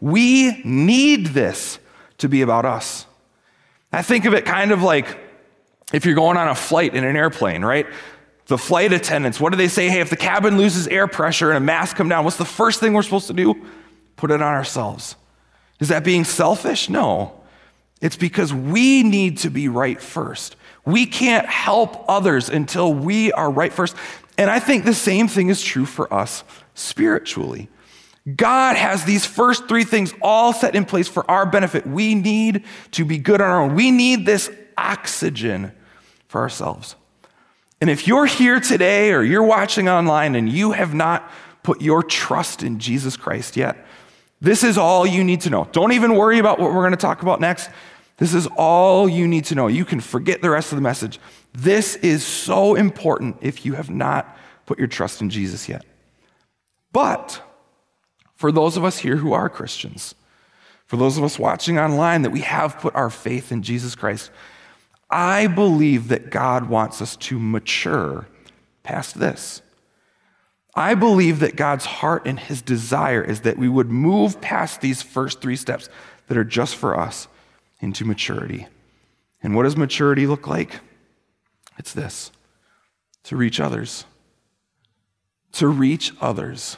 We 0.00 0.62
need 0.62 1.28
this 1.28 1.78
to 2.18 2.28
be 2.28 2.42
about 2.42 2.64
us. 2.64 3.06
I 3.92 4.02
think 4.02 4.24
of 4.26 4.34
it 4.34 4.44
kind 4.44 4.70
of 4.70 4.82
like 4.82 5.18
if 5.92 6.04
you're 6.04 6.14
going 6.14 6.36
on 6.36 6.48
a 6.48 6.54
flight 6.54 6.94
in 6.94 7.04
an 7.04 7.16
airplane, 7.16 7.64
right? 7.64 7.86
The 8.46 8.58
flight 8.58 8.92
attendants, 8.92 9.40
what 9.40 9.50
do 9.50 9.56
they 9.56 9.68
say? 9.68 9.88
Hey, 9.88 10.00
if 10.00 10.10
the 10.10 10.16
cabin 10.16 10.56
loses 10.56 10.86
air 10.86 11.06
pressure 11.06 11.50
and 11.50 11.56
a 11.56 11.60
mask 11.60 11.96
come 11.96 12.08
down, 12.08 12.24
what's 12.24 12.36
the 12.36 12.44
first 12.44 12.80
thing 12.80 12.92
we're 12.92 13.02
supposed 13.02 13.26
to 13.28 13.32
do? 13.32 13.66
Put 14.18 14.30
it 14.30 14.42
on 14.42 14.54
ourselves. 14.54 15.16
Is 15.80 15.88
that 15.88 16.04
being 16.04 16.24
selfish? 16.24 16.90
No. 16.90 17.32
It's 18.00 18.16
because 18.16 18.52
we 18.52 19.02
need 19.02 19.38
to 19.38 19.50
be 19.50 19.68
right 19.68 20.00
first. 20.00 20.56
We 20.84 21.06
can't 21.06 21.46
help 21.46 22.04
others 22.08 22.48
until 22.48 22.92
we 22.92 23.32
are 23.32 23.50
right 23.50 23.72
first. 23.72 23.96
And 24.36 24.50
I 24.50 24.60
think 24.60 24.84
the 24.84 24.94
same 24.94 25.26
thing 25.26 25.48
is 25.48 25.62
true 25.62 25.86
for 25.86 26.12
us 26.12 26.44
spiritually. 26.74 27.68
God 28.36 28.76
has 28.76 29.04
these 29.04 29.24
first 29.24 29.68
three 29.68 29.84
things 29.84 30.12
all 30.20 30.52
set 30.52 30.74
in 30.74 30.84
place 30.84 31.08
for 31.08 31.28
our 31.30 31.46
benefit. 31.46 31.86
We 31.86 32.14
need 32.14 32.64
to 32.92 33.04
be 33.04 33.18
good 33.18 33.40
on 33.40 33.48
our 33.48 33.62
own. 33.62 33.74
We 33.74 33.90
need 33.90 34.26
this 34.26 34.50
oxygen 34.76 35.72
for 36.28 36.40
ourselves. 36.40 36.94
And 37.80 37.88
if 37.88 38.06
you're 38.06 38.26
here 38.26 38.60
today 38.60 39.12
or 39.12 39.22
you're 39.22 39.42
watching 39.42 39.88
online 39.88 40.34
and 40.34 40.48
you 40.48 40.72
have 40.72 40.94
not 40.94 41.30
put 41.62 41.80
your 41.80 42.02
trust 42.02 42.62
in 42.62 42.78
Jesus 42.78 43.16
Christ 43.16 43.56
yet, 43.56 43.84
this 44.40 44.62
is 44.62 44.78
all 44.78 45.06
you 45.06 45.24
need 45.24 45.40
to 45.42 45.50
know. 45.50 45.68
Don't 45.72 45.92
even 45.92 46.14
worry 46.14 46.38
about 46.38 46.58
what 46.58 46.72
we're 46.72 46.82
going 46.82 46.92
to 46.92 46.96
talk 46.96 47.22
about 47.22 47.40
next. 47.40 47.70
This 48.18 48.34
is 48.34 48.46
all 48.56 49.08
you 49.08 49.26
need 49.28 49.44
to 49.46 49.54
know. 49.54 49.68
You 49.68 49.84
can 49.84 50.00
forget 50.00 50.42
the 50.42 50.50
rest 50.50 50.72
of 50.72 50.76
the 50.76 50.82
message. 50.82 51.20
This 51.52 51.96
is 51.96 52.24
so 52.24 52.74
important 52.74 53.36
if 53.40 53.64
you 53.64 53.74
have 53.74 53.90
not 53.90 54.36
put 54.66 54.78
your 54.78 54.88
trust 54.88 55.20
in 55.22 55.30
Jesus 55.30 55.68
yet. 55.68 55.84
But 56.92 57.42
for 58.34 58.52
those 58.52 58.76
of 58.76 58.84
us 58.84 58.98
here 58.98 59.16
who 59.16 59.32
are 59.32 59.48
Christians, 59.48 60.14
for 60.86 60.96
those 60.96 61.18
of 61.18 61.24
us 61.24 61.38
watching 61.38 61.78
online 61.78 62.22
that 62.22 62.30
we 62.30 62.40
have 62.40 62.78
put 62.78 62.94
our 62.94 63.10
faith 63.10 63.52
in 63.52 63.62
Jesus 63.62 63.94
Christ, 63.94 64.30
I 65.10 65.46
believe 65.46 66.08
that 66.08 66.30
God 66.30 66.68
wants 66.68 67.00
us 67.00 67.16
to 67.16 67.38
mature 67.38 68.26
past 68.82 69.18
this. 69.18 69.62
I 70.78 70.94
believe 70.94 71.40
that 71.40 71.56
God's 71.56 71.84
heart 71.84 72.22
and 72.24 72.38
his 72.38 72.62
desire 72.62 73.20
is 73.20 73.40
that 73.40 73.58
we 73.58 73.68
would 73.68 73.90
move 73.90 74.40
past 74.40 74.80
these 74.80 75.02
first 75.02 75.40
three 75.40 75.56
steps 75.56 75.88
that 76.28 76.38
are 76.38 76.44
just 76.44 76.76
for 76.76 76.96
us 76.96 77.26
into 77.80 78.04
maturity. 78.04 78.68
And 79.42 79.56
what 79.56 79.64
does 79.64 79.76
maturity 79.76 80.28
look 80.28 80.46
like? 80.46 80.78
It's 81.78 81.92
this 81.92 82.30
to 83.24 83.36
reach 83.36 83.58
others. 83.58 84.04
To 85.54 85.66
reach 85.66 86.12
others. 86.20 86.76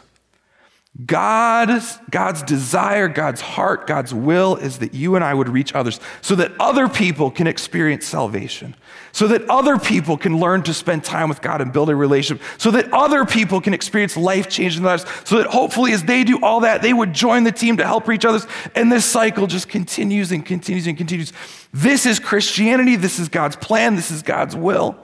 God's, 1.06 1.98
God's 2.10 2.42
desire, 2.42 3.06
God's 3.06 3.40
heart, 3.40 3.86
God's 3.86 4.12
will 4.12 4.56
is 4.56 4.80
that 4.80 4.92
you 4.92 5.14
and 5.14 5.24
I 5.24 5.32
would 5.32 5.48
reach 5.48 5.72
others 5.72 6.00
so 6.20 6.34
that 6.34 6.52
other 6.58 6.88
people 6.88 7.30
can 7.30 7.46
experience 7.46 8.06
salvation, 8.06 8.74
so 9.12 9.28
that 9.28 9.48
other 9.48 9.78
people 9.78 10.16
can 10.16 10.40
learn 10.40 10.64
to 10.64 10.74
spend 10.74 11.04
time 11.04 11.28
with 11.28 11.40
God 11.40 11.60
and 11.60 11.72
build 11.72 11.90
a 11.90 11.96
relationship, 11.96 12.44
so 12.58 12.72
that 12.72 12.92
other 12.92 13.24
people 13.24 13.60
can 13.60 13.72
experience 13.72 14.16
life 14.16 14.48
changing 14.50 14.82
lives, 14.82 15.06
so 15.24 15.38
that 15.38 15.46
hopefully 15.46 15.92
as 15.92 16.02
they 16.02 16.24
do 16.24 16.40
all 16.42 16.60
that, 16.60 16.82
they 16.82 16.92
would 16.92 17.12
join 17.12 17.44
the 17.44 17.52
team 17.52 17.76
to 17.76 17.86
help 17.86 18.08
reach 18.08 18.24
others. 18.24 18.46
And 18.74 18.90
this 18.90 19.04
cycle 19.04 19.46
just 19.46 19.68
continues 19.68 20.32
and 20.32 20.44
continues 20.44 20.88
and 20.88 20.98
continues. 20.98 21.32
This 21.72 22.04
is 22.04 22.18
Christianity. 22.18 22.96
This 22.96 23.20
is 23.20 23.28
God's 23.28 23.56
plan. 23.56 23.94
This 23.94 24.10
is 24.10 24.22
God's 24.22 24.56
will. 24.56 24.96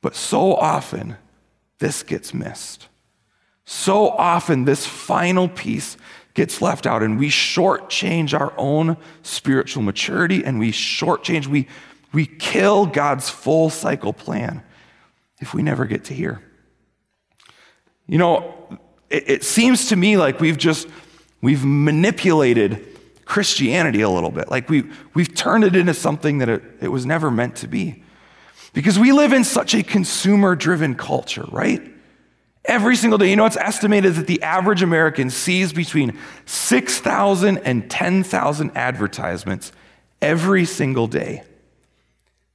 But 0.00 0.14
so 0.14 0.54
often, 0.54 1.16
this 1.80 2.04
gets 2.04 2.32
missed. 2.32 2.88
So 3.64 4.08
often, 4.08 4.64
this 4.64 4.86
final 4.86 5.48
piece 5.48 5.96
gets 6.34 6.60
left 6.60 6.86
out, 6.86 7.02
and 7.02 7.18
we 7.18 7.28
shortchange 7.28 8.38
our 8.38 8.52
own 8.58 8.96
spiritual 9.22 9.82
maturity, 9.82 10.44
and 10.44 10.58
we 10.58 10.72
shortchange, 10.72 11.46
we, 11.46 11.68
we 12.12 12.26
kill 12.26 12.86
God's 12.86 13.30
full 13.30 13.70
cycle 13.70 14.12
plan 14.12 14.62
if 15.40 15.54
we 15.54 15.62
never 15.62 15.86
get 15.86 16.04
to 16.04 16.14
hear. 16.14 16.42
You 18.06 18.18
know, 18.18 18.78
it, 19.08 19.30
it 19.30 19.44
seems 19.44 19.88
to 19.88 19.96
me 19.96 20.16
like 20.16 20.40
we've 20.40 20.58
just 20.58 20.88
we've 21.40 21.64
manipulated 21.64 22.84
Christianity 23.24 24.02
a 24.02 24.10
little 24.10 24.30
bit. 24.30 24.50
Like 24.50 24.68
we, 24.68 24.84
we've 25.14 25.34
turned 25.34 25.64
it 25.64 25.76
into 25.76 25.94
something 25.94 26.38
that 26.38 26.48
it, 26.48 26.62
it 26.80 26.88
was 26.88 27.06
never 27.06 27.30
meant 27.30 27.56
to 27.56 27.68
be. 27.68 28.02
Because 28.72 28.98
we 28.98 29.12
live 29.12 29.32
in 29.32 29.44
such 29.44 29.74
a 29.74 29.82
consumer 29.82 30.56
driven 30.56 30.94
culture, 30.94 31.44
right? 31.50 31.93
Every 32.64 32.96
single 32.96 33.18
day. 33.18 33.28
You 33.28 33.36
know, 33.36 33.44
it's 33.44 33.58
estimated 33.58 34.14
that 34.14 34.26
the 34.26 34.42
average 34.42 34.82
American 34.82 35.28
sees 35.30 35.72
between 35.72 36.18
6,000 36.46 37.58
and 37.58 37.90
10,000 37.90 38.70
advertisements 38.74 39.72
every 40.22 40.64
single 40.64 41.06
day. 41.06 41.42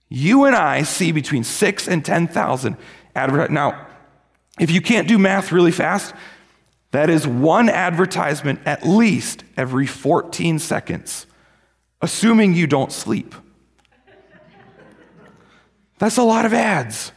You 0.09 0.45
and 0.45 0.55
I 0.55 0.81
see 0.81 1.11
between 1.11 1.43
6 1.43 1.87
and 1.87 2.03
10,000 2.03 2.77
advertisements. 3.15 3.53
Now, 3.53 3.87
if 4.59 4.71
you 4.71 4.81
can't 4.81 5.07
do 5.07 5.19
math 5.19 5.51
really 5.51 5.71
fast, 5.71 6.13
that 6.91 7.09
is 7.11 7.27
one 7.27 7.69
advertisement 7.69 8.61
at 8.65 8.85
least 8.85 9.43
every 9.55 9.85
14 9.85 10.57
seconds, 10.57 11.27
assuming 12.01 12.55
you 12.55 12.65
don't 12.65 12.91
sleep. 12.91 13.35
That's 15.99 16.17
a 16.17 16.23
lot 16.23 16.45
of 16.45 16.53
ads. 16.53 17.11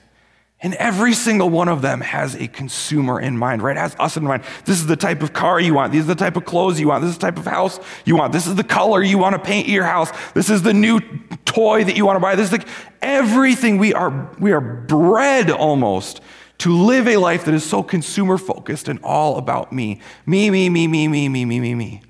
And 0.65 0.75
every 0.75 1.13
single 1.13 1.51
one 1.51 1.67
of 1.67 1.83
them 1.83 2.01
has 2.01 2.37
a 2.37 2.47
consumer 2.47 3.21
in 3.21 3.37
mind, 3.37 3.63
right? 3.63 3.77
Has 3.77 3.97
us 3.99 4.17
in 4.17 4.23
mind. 4.23 4.45
This 4.65 4.79
is 4.79 4.87
the 4.87 4.95
type 4.95 5.21
of 5.21 5.33
car 5.33 5.59
you 5.59 5.75
want. 5.75 5.91
These 5.93 6.05
are 6.05 6.15
the 6.15 6.15
type 6.15 6.37
of 6.37 6.45
clothes 6.45 6.79
you 6.79 6.87
want. 6.87 7.03
This 7.03 7.11
is 7.11 7.19
the 7.19 7.27
type 7.27 7.39
of 7.39 7.47
house 7.47 7.81
you 8.05 8.15
want. 8.15 8.33
This 8.33 8.47
is 8.47 8.55
the 8.55 8.63
color 8.63 9.03
you 9.03 9.19
want 9.19 9.35
to 9.35 9.41
paint 9.41 9.67
your 9.67 9.83
house. 9.83 10.13
This 10.35 10.49
is 10.49 10.63
the 10.63 10.73
new 10.73 11.01
toy 11.45 11.83
that 11.83 11.97
you 11.97 12.07
want 12.07 12.15
to 12.17 12.21
buy. 12.21 12.37
This 12.37 12.53
is 12.53 12.61
the, 12.61 12.67
everything 13.03 13.79
we 13.79 13.93
are, 13.93 14.31
we 14.39 14.53
are 14.53 14.61
bred 14.61 15.51
almost 15.51 16.21
to 16.59 16.73
live 16.73 17.09
a 17.09 17.17
life 17.17 17.45
that 17.47 17.55
is 17.55 17.69
so 17.69 17.83
consumer 17.83 18.39
focused 18.39 18.87
and 18.87 19.01
all 19.03 19.39
about 19.39 19.73
me. 19.73 20.01
Me, 20.27 20.49
me, 20.49 20.69
me, 20.69 20.87
me, 20.87 21.09
me, 21.09 21.29
me, 21.29 21.45
me, 21.45 21.59
me, 21.59 21.75
me. 21.75 22.03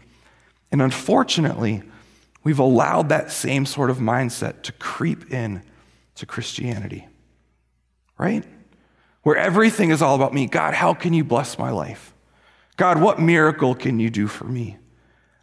And 0.71 0.83
unfortunately, 0.83 1.83
we've 2.45 2.59
allowed 2.59 3.09
that 3.09 3.33
same 3.33 3.65
sort 3.65 3.89
of 3.89 3.97
mindset 3.97 4.61
to 4.65 4.73
creep 4.73 5.33
in 5.33 5.63
to 6.17 6.27
Christianity 6.27 7.07
right? 8.23 8.45
Where 9.23 9.37
everything 9.37 9.91
is 9.91 10.01
all 10.01 10.15
about 10.15 10.33
me. 10.33 10.47
God, 10.47 10.75
how 10.75 10.95
can 10.95 11.13
you 11.13 11.25
bless 11.25 11.59
my 11.59 11.71
life? 11.71 12.15
God, 12.77 13.01
what 13.01 13.21
miracle 13.21 13.75
can 13.75 13.99
you 14.01 14.11
do 14.11 14.29
for 14.29 14.45
me? 14.45 14.79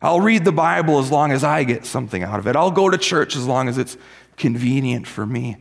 I'll 0.02 0.22
read 0.22 0.46
the 0.46 0.52
Bible 0.54 1.00
as 1.00 1.12
long 1.12 1.32
as 1.32 1.44
I 1.44 1.66
get 1.66 1.86
something 1.86 2.24
out 2.24 2.40
of 2.40 2.48
it. 2.48 2.56
I'll 2.56 2.72
go 2.72 2.90
to 2.90 2.98
church 2.98 3.36
as 3.36 3.46
long 3.46 3.68
as 3.68 3.78
it's 3.78 3.98
convenient 4.38 5.08
for 5.08 5.26
me. 5.26 5.58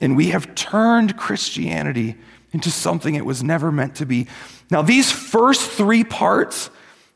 And 0.00 0.16
we 0.16 0.28
have 0.28 0.54
turned 0.54 1.16
Christianity 1.16 2.16
into 2.52 2.70
something 2.70 3.14
it 3.14 3.26
was 3.26 3.42
never 3.42 3.70
meant 3.70 3.96
to 3.96 4.06
be. 4.06 4.26
Now, 4.70 4.82
these 4.82 5.12
first 5.12 5.70
three 5.70 6.04
parts, 6.04 6.70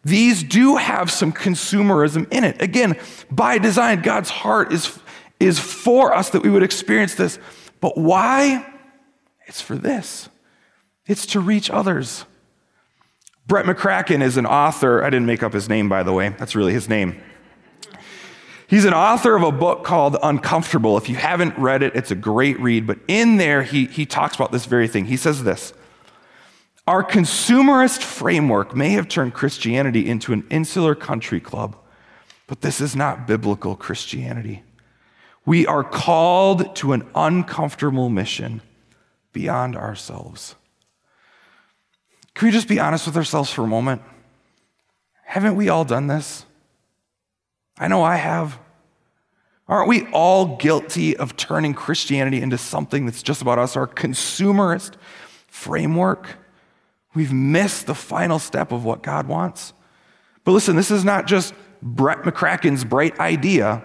these 0.04 0.42
do 0.42 0.76
have 0.76 1.10
some 1.10 1.32
consumerism 1.32 2.30
in 2.30 2.44
it. 2.44 2.60
Again, 2.60 2.98
by 3.30 3.58
design, 3.58 4.02
God's 4.02 4.30
heart 4.30 4.72
is, 4.72 4.98
is 5.40 5.58
for 5.58 6.14
us 6.14 6.30
that 6.30 6.42
we 6.42 6.50
would 6.50 6.62
experience 6.62 7.14
this. 7.14 7.38
But 7.80 7.96
why? 7.96 8.74
It's 9.46 9.60
for 9.60 9.76
this 9.76 10.28
it's 11.06 11.26
to 11.26 11.40
reach 11.40 11.70
others. 11.70 12.24
Brett 13.46 13.64
McCracken 13.64 14.22
is 14.22 14.36
an 14.36 14.44
author. 14.44 15.04
I 15.04 15.10
didn't 15.10 15.26
make 15.26 15.42
up 15.42 15.52
his 15.52 15.68
name, 15.68 15.88
by 15.88 16.02
the 16.02 16.12
way. 16.12 16.30
That's 16.30 16.56
really 16.56 16.72
his 16.72 16.88
name. 16.88 17.20
He's 18.68 18.84
an 18.84 18.94
author 18.94 19.36
of 19.36 19.44
a 19.44 19.52
book 19.52 19.84
called 19.84 20.16
Uncomfortable. 20.20 20.96
If 20.96 21.08
you 21.08 21.14
haven't 21.14 21.56
read 21.56 21.84
it, 21.84 21.94
it's 21.94 22.10
a 22.10 22.16
great 22.16 22.58
read. 22.58 22.88
But 22.88 22.98
in 23.06 23.36
there, 23.36 23.62
he, 23.62 23.86
he 23.86 24.04
talks 24.04 24.34
about 24.34 24.50
this 24.50 24.66
very 24.66 24.88
thing. 24.88 25.04
He 25.04 25.16
says 25.16 25.44
this 25.44 25.72
Our 26.88 27.04
consumerist 27.04 28.02
framework 28.02 28.74
may 28.74 28.90
have 28.90 29.06
turned 29.06 29.34
Christianity 29.34 30.08
into 30.08 30.32
an 30.32 30.44
insular 30.50 30.96
country 30.96 31.38
club, 31.38 31.76
but 32.48 32.62
this 32.62 32.80
is 32.80 32.96
not 32.96 33.28
biblical 33.28 33.76
Christianity. 33.76 34.64
We 35.44 35.64
are 35.64 35.84
called 35.84 36.74
to 36.76 36.92
an 36.92 37.08
uncomfortable 37.14 38.08
mission 38.08 38.62
beyond 39.36 39.76
ourselves. 39.76 40.54
Can 42.32 42.48
we 42.48 42.52
just 42.52 42.68
be 42.68 42.80
honest 42.80 43.04
with 43.04 43.18
ourselves 43.18 43.50
for 43.50 43.64
a 43.64 43.66
moment? 43.66 44.00
Haven't 45.24 45.56
we 45.56 45.68
all 45.68 45.84
done 45.84 46.06
this? 46.06 46.46
I 47.76 47.88
know 47.88 48.02
I 48.02 48.16
have. 48.16 48.58
Aren't 49.68 49.88
we 49.88 50.06
all 50.06 50.56
guilty 50.56 51.14
of 51.18 51.36
turning 51.36 51.74
Christianity 51.74 52.40
into 52.40 52.56
something 52.56 53.04
that's 53.04 53.22
just 53.22 53.42
about 53.42 53.58
us, 53.58 53.76
our 53.76 53.86
consumerist 53.86 54.94
framework? 55.48 56.38
We've 57.14 57.32
missed 57.32 57.86
the 57.86 57.94
final 57.94 58.38
step 58.38 58.72
of 58.72 58.86
what 58.86 59.02
God 59.02 59.28
wants. 59.28 59.74
But 60.44 60.52
listen, 60.52 60.76
this 60.76 60.90
is 60.90 61.04
not 61.04 61.26
just 61.26 61.52
Brett 61.82 62.22
McCracken's 62.22 62.84
bright 62.84 63.20
idea. 63.20 63.84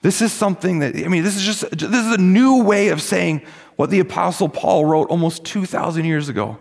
This 0.00 0.22
is 0.22 0.32
something 0.32 0.78
that, 0.78 0.96
I 0.96 1.08
mean, 1.08 1.24
this 1.24 1.36
is 1.36 1.44
just, 1.44 1.70
this 1.76 2.06
is 2.06 2.14
a 2.14 2.20
new 2.20 2.62
way 2.62 2.88
of 2.88 3.02
saying 3.02 3.42
what 3.82 3.90
the 3.90 3.98
Apostle 3.98 4.48
Paul 4.48 4.84
wrote 4.84 5.10
almost 5.10 5.44
2,000 5.44 6.04
years 6.04 6.28
ago. 6.28 6.56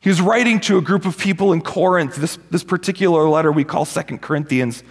He 0.00 0.08
was 0.08 0.20
writing 0.20 0.58
to 0.62 0.76
a 0.76 0.80
group 0.80 1.06
of 1.06 1.16
people 1.16 1.52
in 1.52 1.60
Corinth, 1.60 2.16
this, 2.16 2.36
this 2.50 2.64
particular 2.64 3.28
letter 3.28 3.52
we 3.52 3.62
call 3.62 3.84
Second 3.84 4.22
Corinthians. 4.22 4.82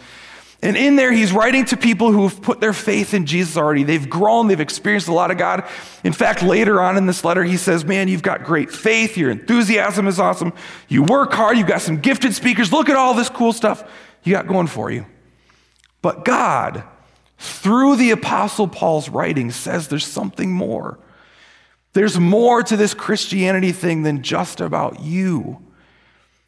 And 0.61 0.77
in 0.77 0.95
there, 0.95 1.11
he's 1.11 1.33
writing 1.33 1.65
to 1.65 1.75
people 1.75 2.13
who 2.13 2.23
have 2.23 2.41
put 2.41 2.61
their 2.61 2.71
faith 2.71 3.13
in 3.13 3.25
Jesus 3.25 3.57
already. 3.57 3.83
They've 3.83 4.09
grown, 4.09 4.47
they've 4.47 4.61
experienced 4.61 5.09
a 5.09 5.13
lot 5.13 5.29
of 5.29 5.37
God. 5.37 5.67
In 6.05 6.13
fact, 6.13 6.41
later 6.41 6.79
on 6.79 6.95
in 6.95 7.05
this 7.05 7.25
letter, 7.25 7.43
he 7.43 7.57
says, 7.57 7.83
Man, 7.83 8.07
you've 8.07 8.23
got 8.23 8.45
great 8.45 8.71
faith, 8.71 9.17
your 9.17 9.29
enthusiasm 9.29 10.07
is 10.07 10.21
awesome, 10.21 10.53
you 10.87 11.03
work 11.03 11.33
hard, 11.33 11.57
you've 11.57 11.67
got 11.67 11.81
some 11.81 11.99
gifted 11.99 12.33
speakers. 12.33 12.71
Look 12.71 12.87
at 12.87 12.95
all 12.95 13.13
this 13.13 13.27
cool 13.27 13.51
stuff 13.51 13.83
you 14.23 14.31
got 14.31 14.47
going 14.47 14.67
for 14.67 14.89
you. 14.89 15.05
But 16.01 16.23
God, 16.23 16.85
through 17.39 17.97
the 17.97 18.11
Apostle 18.11 18.69
Paul's 18.69 19.09
writing, 19.09 19.51
says 19.51 19.89
there's 19.89 20.07
something 20.07 20.49
more. 20.49 20.97
There's 21.93 22.19
more 22.19 22.63
to 22.63 22.77
this 22.77 22.93
Christianity 22.93 23.71
thing 23.71 24.03
than 24.03 24.23
just 24.23 24.61
about 24.61 25.01
you. 25.01 25.59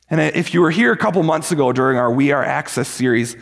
And 0.09 0.21
if 0.21 0.53
you 0.53 0.61
were 0.61 0.71
here 0.71 0.91
a 0.91 0.97
couple 0.97 1.21
months 1.23 1.51
ago 1.51 1.73
during 1.73 1.97
our 1.97 2.11
We 2.11 2.31
Are 2.31 2.43
Access 2.43 2.87
series, 2.87 3.35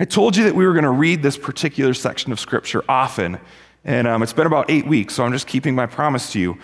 I 0.00 0.04
told 0.04 0.36
you 0.36 0.44
that 0.44 0.54
we 0.54 0.64
were 0.66 0.72
going 0.72 0.84
to 0.84 0.90
read 0.90 1.22
this 1.22 1.36
particular 1.36 1.94
section 1.94 2.32
of 2.32 2.40
Scripture 2.40 2.82
often, 2.88 3.38
and 3.84 4.06
um, 4.06 4.22
it's 4.22 4.32
been 4.32 4.46
about 4.46 4.70
eight 4.70 4.86
weeks, 4.86 5.14
so 5.14 5.24
I'm 5.24 5.32
just 5.32 5.46
keeping 5.46 5.74
my 5.74 5.86
promise 5.86 6.32
to 6.32 6.40
you. 6.40 6.58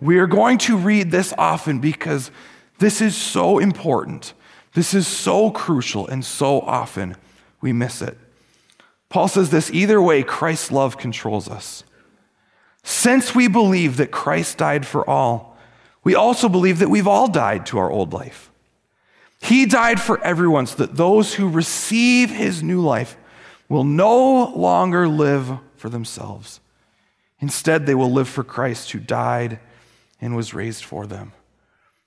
We 0.00 0.18
are 0.18 0.26
going 0.26 0.58
to 0.58 0.76
read 0.76 1.10
this 1.10 1.32
often 1.38 1.78
because 1.78 2.30
this 2.78 3.00
is 3.00 3.16
so 3.16 3.58
important. 3.58 4.34
This 4.74 4.92
is 4.92 5.06
so 5.06 5.50
crucial, 5.50 6.06
and 6.06 6.24
so 6.24 6.60
often 6.60 7.16
we 7.60 7.72
miss 7.72 8.02
it. 8.02 8.18
Paul 9.08 9.28
says 9.28 9.50
this 9.50 9.70
either 9.70 10.02
way, 10.02 10.22
Christ's 10.22 10.72
love 10.72 10.98
controls 10.98 11.48
us. 11.48 11.84
Since 12.88 13.34
we 13.34 13.48
believe 13.48 13.96
that 13.96 14.12
Christ 14.12 14.58
died 14.58 14.86
for 14.86 15.08
all, 15.10 15.56
we 16.04 16.14
also 16.14 16.48
believe 16.48 16.78
that 16.78 16.88
we've 16.88 17.08
all 17.08 17.26
died 17.26 17.66
to 17.66 17.78
our 17.78 17.90
old 17.90 18.12
life. 18.12 18.48
He 19.40 19.66
died 19.66 20.00
for 20.00 20.22
everyone 20.22 20.68
so 20.68 20.76
that 20.76 20.94
those 20.94 21.34
who 21.34 21.48
receive 21.48 22.30
his 22.30 22.62
new 22.62 22.80
life 22.80 23.16
will 23.68 23.82
no 23.82 24.52
longer 24.54 25.08
live 25.08 25.58
for 25.76 25.88
themselves. 25.88 26.60
Instead, 27.40 27.86
they 27.86 27.94
will 27.96 28.12
live 28.12 28.28
for 28.28 28.44
Christ 28.44 28.92
who 28.92 29.00
died 29.00 29.58
and 30.20 30.36
was 30.36 30.54
raised 30.54 30.84
for 30.84 31.08
them. 31.08 31.32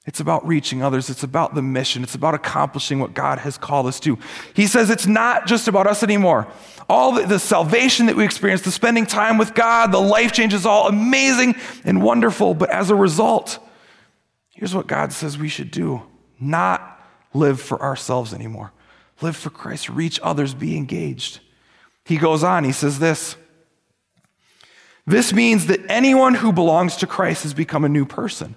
It's 0.10 0.20
about 0.20 0.48
reaching 0.48 0.82
others. 0.82 1.12
It's 1.12 1.22
about 1.22 1.54
the 1.54 1.62
mission. 1.62 2.02
It's 2.02 2.16
about 2.16 2.34
accomplishing 2.34 3.00
what 3.00 3.14
God 3.14 3.38
has 3.38 3.60
called 3.60 3.86
us 3.86 4.00
to. 4.00 4.18
He 4.56 4.66
says 4.66 4.90
it's 4.90 5.06
not 5.06 5.46
just 5.46 5.68
about 5.68 5.86
us 5.86 6.02
anymore. 6.02 6.48
All 6.90 7.12
the, 7.12 7.28
the, 7.28 7.38
salvation 7.38 8.08
that 8.08 8.16
we 8.16 8.26
experience, 8.26 8.64
the 8.64 8.72
spending 8.72 9.06
time 9.06 9.38
with 9.38 9.54
God, 9.54 9.92
the 9.92 10.00
life 10.00 10.32
changes, 10.32 10.66
all 10.66 10.88
amazing 10.88 11.54
and 11.86 12.02
wonderful. 12.02 12.56
But 12.56 12.72
as 12.72 12.90
a 12.90 12.96
result, 12.96 13.60
here's 14.50 14.74
what 14.74 14.88
God 14.88 15.14
says 15.14 15.38
we 15.38 15.48
should 15.48 15.70
do 15.70 16.02
not 16.40 17.00
live 17.32 17.62
for 17.62 17.80
ourselves 17.80 18.34
anymore. 18.34 18.72
Live 19.22 19.38
for 19.38 19.52
Christ, 19.52 19.90
reach 19.90 20.20
others, 20.24 20.56
be 20.56 20.76
engaged. 20.76 21.40
He 22.04 22.18
goes 22.18 22.44
on, 22.44 22.64
he 22.64 22.72
says 22.72 22.98
this. 22.98 23.36
This 25.06 25.34
means 25.34 25.68
that 25.68 25.82
anyone 25.88 26.34
who 26.34 26.52
belongs 26.52 26.96
to 26.96 27.06
Christ 27.06 27.44
has 27.44 27.54
become 27.54 27.86
a 27.86 27.90
new 27.90 28.08
person. 28.08 28.56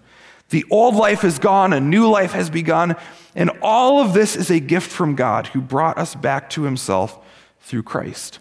The 0.53 0.65
old 0.71 0.95
life 0.95 1.25
is 1.25 1.39
gone, 1.39 1.73
a 1.73 1.81
new 1.81 2.09
life 2.09 2.33
has 2.33 2.51
begun, 2.51 2.95
and 3.35 3.51
all 3.63 4.01
of 4.01 4.13
this 4.13 4.37
is 4.37 4.51
a 4.51 4.61
gift 4.61 4.91
from 4.91 5.15
God 5.15 5.47
who 5.49 5.63
brought 5.63 5.97
us 5.97 6.15
back 6.15 6.51
to 6.51 6.65
himself 6.65 7.19
through 7.63 7.85
Christ. 7.85 8.39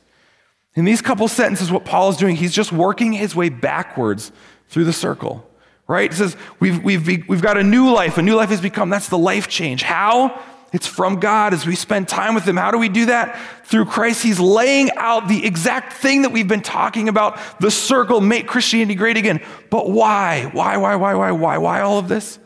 In 0.75 0.83
these 0.83 1.01
couple 1.01 1.27
sentences, 1.29 1.71
what 1.71 1.85
Paul 1.85 2.09
is 2.09 2.17
doing, 2.17 2.35
he's 2.35 2.53
just 2.53 2.73
working 2.73 3.13
his 3.13 3.33
way 3.33 3.47
backwards 3.47 4.33
through 4.67 4.83
the 4.85 4.93
circle 4.93 5.47
right? 5.91 6.09
He 6.09 6.17
says 6.17 6.37
we've, 6.61 6.81
we've, 6.81 7.05
we've 7.27 7.41
got 7.41 7.57
a 7.57 7.63
new 7.63 7.91
life. 7.91 8.17
A 8.17 8.21
new 8.21 8.35
life 8.35 8.49
has 8.49 8.61
become. 8.61 8.89
That's 8.89 9.09
the 9.09 9.17
life 9.17 9.49
change. 9.49 9.83
How? 9.83 10.41
It's 10.71 10.87
from 10.87 11.19
God 11.19 11.53
as 11.53 11.65
we 11.65 11.75
spend 11.75 12.07
time 12.07 12.33
with 12.33 12.47
Him. 12.47 12.55
How 12.55 12.71
do 12.71 12.77
we 12.77 12.87
do 12.87 13.07
that? 13.07 13.37
Through 13.65 13.85
Christ. 13.85 14.23
He's 14.23 14.39
laying 14.39 14.89
out 14.95 15.27
the 15.27 15.45
exact 15.45 15.93
thing 15.93 16.21
that 16.21 16.31
we've 16.31 16.47
been 16.47 16.61
talking 16.61 17.09
about 17.09 17.39
the 17.59 17.69
circle, 17.69 18.21
make 18.21 18.47
Christianity 18.47 18.95
great 18.95 19.17
again. 19.17 19.41
But 19.69 19.89
why? 19.89 20.49
Why, 20.53 20.77
why, 20.77 20.95
why, 20.95 21.13
why, 21.15 21.31
why? 21.31 21.57
Why 21.57 21.81
all 21.81 21.99
of 21.99 22.07
this? 22.07 22.39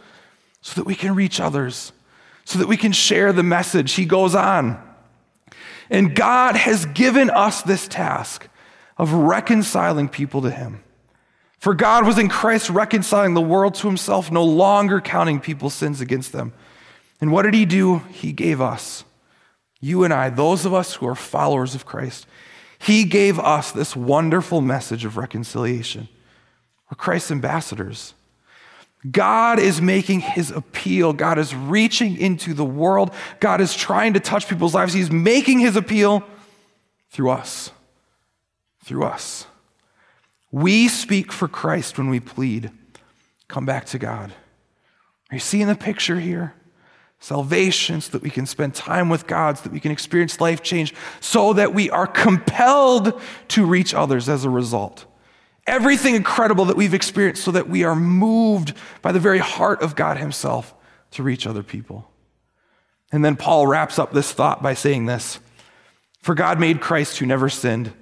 So 0.62 0.82
that 0.82 0.88
we 0.88 0.96
can 0.96 1.14
reach 1.14 1.40
others, 1.40 1.92
so 2.46 2.58
that 2.58 2.68
we 2.68 2.78
can 2.78 2.92
share 2.92 3.32
the 3.32 3.44
message. 3.44 3.94
He 3.94 4.06
goes 4.06 4.34
on. 4.34 4.82
And 5.92 6.16
God 6.16 6.56
has 6.56 6.88
given 6.88 7.30
us 7.30 7.62
this 7.62 7.88
task 7.88 8.48
of 8.98 9.14
reconciling 9.14 10.10
people 10.10 10.42
to 10.42 10.50
Him. 10.50 10.84
For 11.60 11.74
God 11.74 12.06
was 12.06 12.20
in 12.20 12.30
Christ 12.30 12.70
reconciling 12.70 13.34
the 13.34 13.42
world 13.42 13.74
to 13.76 13.88
himself, 13.88 14.32
no 14.32 14.44
longer 14.44 15.02
counting 15.02 15.40
people's 15.40 15.74
sins 15.74 16.00
against 16.00 16.32
them. 16.32 16.54
And 17.22 17.32
what 17.32 17.44
did 17.44 17.54
he 17.54 17.66
do? 17.66 18.00
He 18.12 18.32
gave 18.32 18.60
us, 18.62 19.04
you 19.80 20.04
and 20.04 20.14
I, 20.14 20.30
those 20.30 20.66
of 20.66 20.74
us 20.74 20.96
who 20.96 21.08
are 21.08 21.16
followers 21.16 21.76
of 21.76 21.86
Christ, 21.86 22.28
he 22.78 23.04
gave 23.06 23.40
us 23.40 23.72
this 23.72 23.96
wonderful 23.96 24.62
message 24.62 25.06
of 25.06 25.18
reconciliation. 25.18 26.08
We're 26.90 26.98
Christ's 26.98 27.32
ambassadors. 27.32 28.14
God 29.10 29.60
is 29.60 29.82
making 29.82 30.22
his 30.22 30.52
appeal. 30.52 31.14
God 31.14 31.38
is 31.38 31.54
reaching 31.54 32.18
into 32.18 32.54
the 32.54 32.66
world. 32.66 33.12
God 33.40 33.62
is 33.62 33.76
trying 33.76 34.14
to 34.14 34.20
touch 34.20 34.48
people's 34.48 34.74
lives. 34.74 34.94
He's 34.94 35.12
making 35.12 35.60
his 35.60 35.76
appeal 35.76 36.24
through 37.12 37.30
us. 37.30 37.72
Through 38.84 39.04
us. 39.06 39.46
We 40.52 40.88
speak 40.88 41.32
for 41.32 41.48
Christ 41.48 41.98
when 41.98 42.10
we 42.10 42.20
plead, 42.20 42.72
come 43.48 43.66
back 43.66 43.86
to 43.88 44.00
God. 44.00 44.32
Are 45.32 45.36
you 45.36 45.40
seeing 45.40 45.68
the 45.68 45.76
picture 45.76 46.20
here? 46.20 46.54
Salvation 47.20 48.02
so 48.02 48.12
that 48.12 48.22
we 48.22 48.30
can 48.30 48.46
spend 48.46 48.76
time 48.76 49.10
with 49.10 49.26
God, 49.26 49.58
so 49.58 49.64
that 49.64 49.72
we 49.72 49.80
can 49.80 49.92
experience 49.92 50.40
life 50.40 50.62
change, 50.62 50.94
so 51.20 51.54
that 51.54 51.74
we 51.74 51.90
are 51.90 52.08
compelled 52.08 53.20
to 53.50 53.66
reach 53.66 53.94
others 53.94 54.30
as 54.30 54.46
a 54.46 54.50
result. 54.50 55.06
Everything 55.66 56.14
incredible 56.14 56.66
that 56.66 56.78
we've 56.78 56.94
experienced, 56.94 57.44
so 57.44 57.52
that 57.52 57.68
we 57.70 57.84
are 57.84 57.96
moved 57.96 58.74
by 59.02 59.12
the 59.12 59.20
very 59.20 59.40
heart 59.40 59.82
of 59.82 59.96
God 59.96 60.18
Himself 60.18 60.76
to 61.12 61.24
reach 61.24 61.48
other 61.48 61.64
people. 61.64 62.10
And 63.12 63.24
then 63.24 63.36
Paul 63.36 63.66
wraps 63.66 63.98
up 63.98 64.12
this 64.12 64.32
thought 64.32 64.62
by 64.62 64.74
saying 64.74 65.06
this 65.06 65.40
For 66.22 66.36
God 66.36 66.60
made 66.60 66.82
Christ 66.82 67.18
who 67.18 67.26
never 67.26 67.50
sinned 67.50 67.94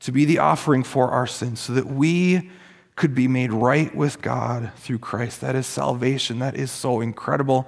to 0.00 0.12
be 0.12 0.24
the 0.24 0.38
offering 0.38 0.82
for 0.82 1.10
our 1.10 1.26
sins 1.26 1.60
so 1.60 1.72
that 1.74 1.86
we 1.86 2.50
could 2.96 3.14
be 3.14 3.28
made 3.28 3.52
right 3.52 3.94
with 3.94 4.20
God 4.20 4.72
through 4.76 4.98
Christ. 4.98 5.40
That 5.40 5.54
is 5.54 5.66
salvation. 5.66 6.38
That 6.38 6.56
is 6.56 6.70
so 6.70 7.00
incredible. 7.00 7.66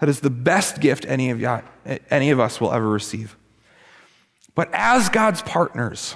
That 0.00 0.08
is 0.08 0.20
the 0.20 0.30
best 0.30 0.80
gift 0.80 1.06
any 1.06 1.30
of, 1.30 1.62
any 2.10 2.30
of 2.30 2.40
us 2.40 2.60
will 2.60 2.72
ever 2.72 2.88
receive. 2.88 3.36
But 4.54 4.68
as 4.72 5.08
God's 5.08 5.42
partners, 5.42 6.14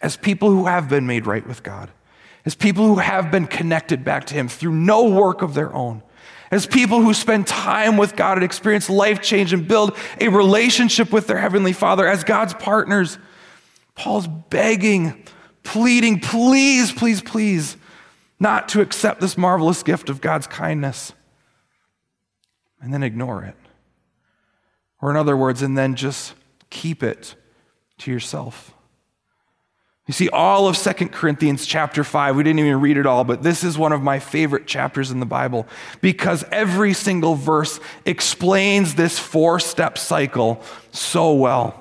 as 0.00 0.16
people 0.16 0.50
who 0.50 0.66
have 0.66 0.88
been 0.88 1.06
made 1.06 1.26
right 1.26 1.46
with 1.46 1.62
God, 1.62 1.90
as 2.44 2.54
people 2.54 2.86
who 2.86 2.96
have 2.96 3.30
been 3.30 3.46
connected 3.46 4.04
back 4.04 4.24
to 4.26 4.34
Him 4.34 4.48
through 4.48 4.72
no 4.72 5.08
work 5.08 5.42
of 5.42 5.54
their 5.54 5.72
own, 5.74 6.02
as 6.50 6.66
people 6.66 7.00
who 7.00 7.14
spend 7.14 7.46
time 7.46 7.96
with 7.96 8.16
God 8.16 8.38
and 8.38 8.44
experience 8.44 8.90
life 8.90 9.20
change 9.20 9.52
and 9.52 9.68
build 9.68 9.96
a 10.20 10.28
relationship 10.28 11.12
with 11.12 11.26
their 11.26 11.38
Heavenly 11.38 11.72
Father, 11.72 12.06
as 12.06 12.24
God's 12.24 12.54
partners, 12.54 13.18
Paul's 13.94 14.26
begging, 14.26 15.24
pleading, 15.62 16.20
please, 16.20 16.90
please, 16.92 17.20
please, 17.20 17.76
not 18.40 18.68
to 18.70 18.80
accept 18.80 19.20
this 19.20 19.38
marvelous 19.38 19.82
gift 19.82 20.08
of 20.08 20.20
God's 20.20 20.46
kindness 20.46 21.12
and 22.80 22.92
then 22.92 23.02
ignore 23.02 23.42
it. 23.44 23.56
Or, 25.00 25.10
in 25.10 25.16
other 25.16 25.36
words, 25.36 25.62
and 25.62 25.76
then 25.76 25.94
just 25.94 26.34
keep 26.68 27.02
it 27.02 27.34
to 27.98 28.10
yourself. 28.10 28.74
You 30.06 30.12
see, 30.12 30.28
all 30.30 30.66
of 30.66 30.76
Second 30.76 31.12
Corinthians 31.12 31.64
chapter 31.64 32.02
5, 32.02 32.34
we 32.34 32.42
didn't 32.42 32.58
even 32.58 32.80
read 32.80 32.96
it 32.96 33.06
all, 33.06 33.22
but 33.22 33.44
this 33.44 33.62
is 33.62 33.78
one 33.78 33.92
of 33.92 34.02
my 34.02 34.18
favorite 34.18 34.66
chapters 34.66 35.12
in 35.12 35.20
the 35.20 35.26
Bible 35.26 35.68
because 36.00 36.44
every 36.50 36.94
single 36.94 37.36
verse 37.36 37.78
explains 38.04 38.96
this 38.96 39.20
four 39.20 39.60
step 39.60 39.96
cycle 39.96 40.62
so 40.90 41.32
well. 41.34 41.80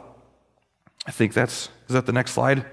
I 1.08 1.12
think 1.12 1.34
that's 1.34 1.70
is 1.88 1.94
that 1.94 2.06
the 2.06 2.12
next 2.12 2.34
slide? 2.34 2.68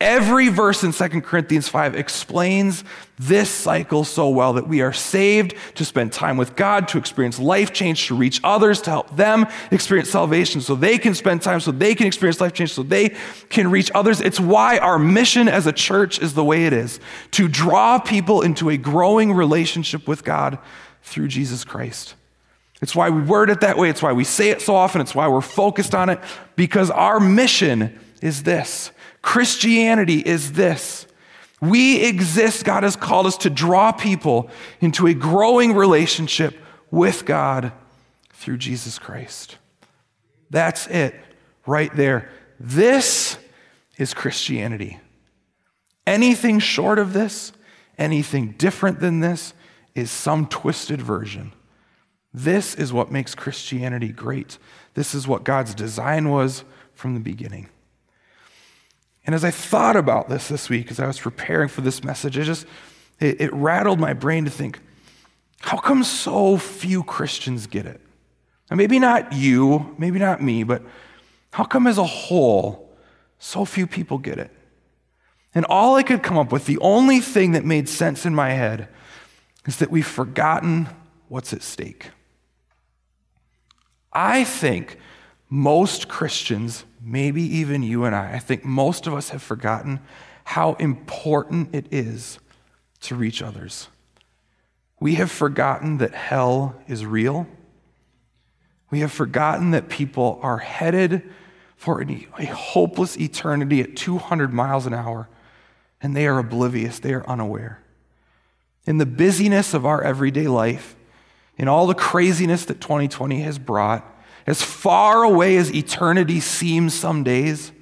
Every 0.00 0.48
verse 0.48 0.82
in 0.82 0.92
2 0.92 1.20
Corinthians 1.20 1.68
5 1.68 1.94
explains 1.94 2.82
this 3.16 3.48
cycle 3.48 4.02
so 4.02 4.28
well 4.28 4.54
that 4.54 4.66
we 4.66 4.82
are 4.82 4.92
saved 4.92 5.54
to 5.76 5.84
spend 5.84 6.12
time 6.12 6.36
with 6.36 6.56
God, 6.56 6.88
to 6.88 6.98
experience 6.98 7.38
life 7.38 7.72
change, 7.72 8.08
to 8.08 8.16
reach 8.16 8.40
others, 8.42 8.82
to 8.82 8.90
help 8.90 9.16
them 9.16 9.46
experience 9.70 10.10
salvation 10.10 10.60
so 10.60 10.74
they 10.74 10.98
can 10.98 11.14
spend 11.14 11.42
time, 11.42 11.60
so 11.60 11.70
they 11.70 11.94
can 11.94 12.08
experience 12.08 12.40
life 12.40 12.52
change, 12.52 12.72
so 12.72 12.82
they 12.82 13.14
can 13.50 13.70
reach 13.70 13.88
others. 13.94 14.20
It's 14.20 14.40
why 14.40 14.78
our 14.78 14.98
mission 14.98 15.46
as 15.46 15.66
a 15.68 15.72
church 15.72 16.18
is 16.18 16.34
the 16.34 16.44
way 16.44 16.66
it 16.66 16.72
is 16.72 16.98
to 17.30 17.46
draw 17.46 18.00
people 18.00 18.42
into 18.42 18.70
a 18.70 18.76
growing 18.76 19.32
relationship 19.32 20.08
with 20.08 20.24
God 20.24 20.58
through 21.04 21.28
Jesus 21.28 21.62
Christ. 21.62 22.16
It's 22.82 22.96
why 22.96 23.10
we 23.10 23.22
word 23.22 23.48
it 23.48 23.60
that 23.60 23.78
way. 23.78 23.90
It's 23.90 24.02
why 24.02 24.12
we 24.12 24.24
say 24.24 24.50
it 24.50 24.60
so 24.60 24.74
often. 24.74 25.00
It's 25.00 25.14
why 25.14 25.28
we're 25.28 25.40
focused 25.40 25.94
on 25.94 26.10
it, 26.10 26.18
because 26.56 26.90
our 26.90 27.20
mission 27.20 27.98
is 28.20 28.42
this 28.42 28.90
Christianity 29.24 30.18
is 30.18 30.52
this. 30.52 31.06
We 31.58 32.04
exist, 32.04 32.62
God 32.66 32.82
has 32.82 32.94
called 32.94 33.24
us 33.24 33.38
to 33.38 33.50
draw 33.50 33.90
people 33.90 34.50
into 34.82 35.06
a 35.06 35.14
growing 35.14 35.72
relationship 35.72 36.54
with 36.90 37.24
God 37.24 37.72
through 38.34 38.58
Jesus 38.58 38.98
Christ. 38.98 39.56
That's 40.50 40.86
it 40.88 41.14
right 41.64 41.90
there. 41.96 42.30
This 42.60 43.38
is 43.96 44.12
Christianity. 44.12 45.00
Anything 46.06 46.58
short 46.58 46.98
of 46.98 47.14
this, 47.14 47.50
anything 47.96 48.54
different 48.58 49.00
than 49.00 49.20
this, 49.20 49.54
is 49.94 50.10
some 50.10 50.46
twisted 50.46 51.00
version. 51.00 51.54
This 52.34 52.74
is 52.74 52.92
what 52.92 53.10
makes 53.10 53.34
Christianity 53.34 54.08
great. 54.08 54.58
This 54.92 55.14
is 55.14 55.26
what 55.26 55.44
God's 55.44 55.74
design 55.74 56.28
was 56.28 56.62
from 56.92 57.14
the 57.14 57.20
beginning. 57.20 57.70
And 59.26 59.34
as 59.34 59.44
I 59.44 59.50
thought 59.50 59.96
about 59.96 60.28
this 60.28 60.48
this 60.48 60.68
week, 60.68 60.90
as 60.90 61.00
I 61.00 61.06
was 61.06 61.18
preparing 61.18 61.68
for 61.68 61.80
this 61.80 62.04
message, 62.04 62.36
it 62.36 62.44
just 62.44 62.66
it, 63.20 63.40
it 63.40 63.52
rattled 63.52 63.98
my 63.98 64.12
brain 64.12 64.44
to 64.44 64.50
think, 64.50 64.80
how 65.60 65.78
come 65.78 66.04
so 66.04 66.56
few 66.58 67.02
Christians 67.02 67.66
get 67.66 67.86
it? 67.86 68.00
And 68.70 68.76
maybe 68.76 68.98
not 68.98 69.32
you, 69.32 69.94
maybe 69.98 70.18
not 70.18 70.42
me, 70.42 70.62
but 70.62 70.82
how 71.52 71.64
come 71.64 71.86
as 71.86 71.98
a 71.98 72.04
whole, 72.04 72.96
so 73.38 73.64
few 73.64 73.86
people 73.86 74.18
get 74.18 74.38
it? 74.38 74.50
And 75.54 75.64
all 75.66 75.94
I 75.94 76.02
could 76.02 76.22
come 76.22 76.36
up 76.36 76.50
with, 76.50 76.66
the 76.66 76.78
only 76.78 77.20
thing 77.20 77.52
that 77.52 77.64
made 77.64 77.88
sense 77.88 78.26
in 78.26 78.34
my 78.34 78.50
head, 78.50 78.88
is 79.66 79.76
that 79.78 79.90
we've 79.90 80.06
forgotten 80.06 80.88
what's 81.28 81.52
at 81.52 81.62
stake. 81.62 82.10
I 84.12 84.44
think 84.44 84.98
most 85.48 86.08
Christians, 86.08 86.84
maybe 87.00 87.42
even 87.42 87.82
you 87.82 88.04
and 88.04 88.14
I, 88.14 88.34
I 88.34 88.38
think 88.38 88.64
most 88.64 89.06
of 89.06 89.14
us 89.14 89.30
have 89.30 89.42
forgotten 89.42 90.00
how 90.44 90.74
important 90.74 91.74
it 91.74 91.86
is 91.90 92.38
to 93.02 93.14
reach 93.14 93.42
others. 93.42 93.88
We 95.00 95.16
have 95.16 95.30
forgotten 95.30 95.98
that 95.98 96.14
hell 96.14 96.80
is 96.86 97.04
real. 97.04 97.46
We 98.90 99.00
have 99.00 99.12
forgotten 99.12 99.72
that 99.72 99.88
people 99.88 100.38
are 100.42 100.58
headed 100.58 101.22
for 101.76 102.02
a 102.02 102.44
hopeless 102.46 103.18
eternity 103.18 103.80
at 103.80 103.96
200 103.96 104.52
miles 104.52 104.86
an 104.86 104.94
hour, 104.94 105.28
and 106.00 106.16
they 106.16 106.26
are 106.26 106.38
oblivious, 106.38 106.98
they 106.98 107.12
are 107.12 107.28
unaware. 107.28 107.82
In 108.86 108.98
the 108.98 109.06
busyness 109.06 109.74
of 109.74 109.84
our 109.84 110.02
everyday 110.02 110.48
life, 110.48 110.96
in 111.56 111.68
all 111.68 111.86
the 111.86 111.94
craziness 111.94 112.64
that 112.66 112.80
2020 112.80 113.40
has 113.40 113.58
brought, 113.58 114.13
as 114.46 114.62
far 114.62 115.22
away 115.22 115.56
as 115.56 115.74
eternity 115.74 116.40
seems 116.40 116.94
some 116.94 117.24
days, 117.24 117.72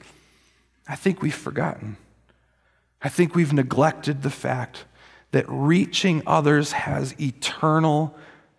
I 0.86 0.96
think 0.96 1.22
we've 1.22 1.34
forgotten. 1.34 1.96
I 3.00 3.08
think 3.08 3.34
we've 3.34 3.52
neglected 3.52 4.22
the 4.22 4.30
fact 4.30 4.84
that 5.32 5.44
reaching 5.48 6.22
others 6.26 6.72
has 6.72 7.18
eternal 7.20 8.14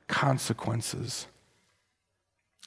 consequences. 0.07 1.27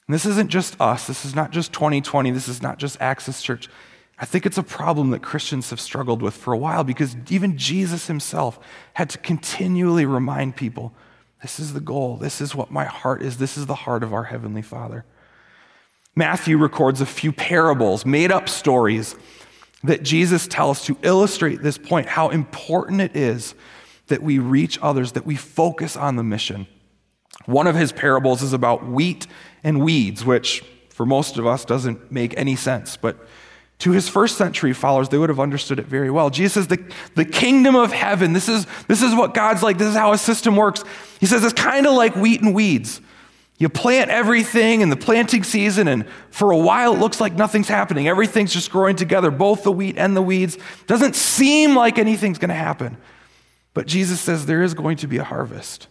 And 0.07 0.13
this 0.13 0.25
isn't 0.25 0.49
just 0.49 0.79
us. 0.79 1.05
This 1.05 1.25
is 1.25 1.35
not 1.35 1.51
just 1.51 1.73
2020. 1.73 2.31
This 2.31 2.47
is 2.47 2.61
not 2.61 2.79
just 2.79 2.99
Access 3.01 3.41
Church. 3.41 3.69
I 4.17 4.25
think 4.25 4.45
it's 4.45 4.57
a 4.57 4.63
problem 4.63 5.11
that 5.11 5.21
Christians 5.21 5.69
have 5.69 5.79
struggled 5.79 6.21
with 6.21 6.33
for 6.33 6.53
a 6.53 6.57
while 6.57 6.83
because 6.83 7.15
even 7.29 7.57
Jesus 7.57 8.07
himself 8.07 8.59
had 8.93 9.09
to 9.11 9.17
continually 9.19 10.05
remind 10.05 10.55
people 10.55 10.93
this 11.43 11.59
is 11.59 11.73
the 11.73 11.79
goal. 11.79 12.17
This 12.17 12.41
is 12.41 12.55
what 12.55 12.71
my 12.71 12.85
heart 12.85 13.21
is. 13.21 13.37
This 13.37 13.57
is 13.57 13.67
the 13.67 13.75
heart 13.75 14.01
of 14.01 14.13
our 14.13 14.23
Heavenly 14.23 14.63
Father. 14.63 15.05
Matthew 16.17 16.57
records 16.57 16.99
a 16.99 17.05
few 17.05 17.31
parables, 17.31 18.03
made 18.03 18.31
up 18.31 18.49
stories 18.49 19.15
that 19.83 20.01
Jesus 20.01 20.47
tells 20.47 20.83
to 20.85 20.97
illustrate 21.03 21.61
this 21.61 21.77
point 21.77 22.07
how 22.07 22.29
important 22.29 23.01
it 23.01 23.15
is 23.15 23.53
that 24.07 24.23
we 24.23 24.39
reach 24.39 24.79
others, 24.81 25.11
that 25.11 25.27
we 25.27 25.35
focus 25.35 25.95
on 25.95 26.15
the 26.15 26.23
mission. 26.23 26.65
One 27.45 27.67
of 27.67 27.75
his 27.75 27.91
parables 27.91 28.41
is 28.41 28.51
about 28.51 28.87
wheat 28.87 29.27
and 29.63 29.83
weeds, 29.83 30.25
which 30.25 30.63
for 30.89 31.05
most 31.05 31.37
of 31.37 31.45
us 31.45 31.63
doesn't 31.65 32.11
make 32.11 32.35
any 32.35 32.55
sense, 32.55 32.97
but 32.97 33.27
to 33.79 33.91
his 33.91 34.09
first 34.09 34.39
century 34.39 34.73
followers, 34.73 35.09
they 35.09 35.19
would 35.19 35.29
have 35.29 35.39
understood 35.39 35.77
it 35.77 35.85
very 35.85 36.09
well. 36.09 36.31
Jesus 36.31 36.53
says, 36.53 36.67
the, 36.67 36.83
the 37.13 37.25
kingdom 37.25 37.75
of 37.75 37.91
heaven, 37.91 38.33
this 38.33 38.49
is, 38.49 38.65
this 38.87 39.03
is 39.03 39.13
what 39.13 39.35
God's 39.35 39.61
like, 39.61 39.77
this 39.77 39.89
is 39.89 39.95
how 39.95 40.13
a 40.13 40.17
system 40.17 40.55
works. 40.55 40.83
He 41.19 41.27
says 41.27 41.43
it's 41.43 41.53
kind 41.53 41.85
of 41.85 41.93
like 41.93 42.15
wheat 42.15 42.41
and 42.41 42.55
weeds. 42.55 43.01
You 43.59 43.69
plant 43.69 44.11
everything 44.11 44.81
in 44.81 44.89
the 44.89 44.95
planting 44.95 45.43
season, 45.43 45.87
and 45.87 46.05
for 46.29 46.51
a 46.51 46.57
while 46.57 46.93
it 46.93 46.99
looks 46.99 47.19
like 47.19 47.33
nothing's 47.33 47.67
happening. 47.67 48.07
Everything's 48.07 48.53
just 48.53 48.71
growing 48.71 48.95
together, 48.95 49.31
both 49.31 49.63
the 49.63 49.71
wheat 49.71 49.97
and 49.97 50.15
the 50.15 50.21
weeds. 50.21 50.57
Doesn't 50.85 51.15
seem 51.15 51.75
like 51.75 51.97
anything's 51.97 52.37
going 52.37 52.49
to 52.49 52.55
happen. 52.55 52.97
But 53.73 53.87
Jesus 53.87 54.21
says 54.21 54.45
there 54.45 54.61
is 54.61 54.75
going 54.75 54.97
to 54.97 55.07
be 55.07 55.17
a 55.17 55.23
harvest. 55.23 55.87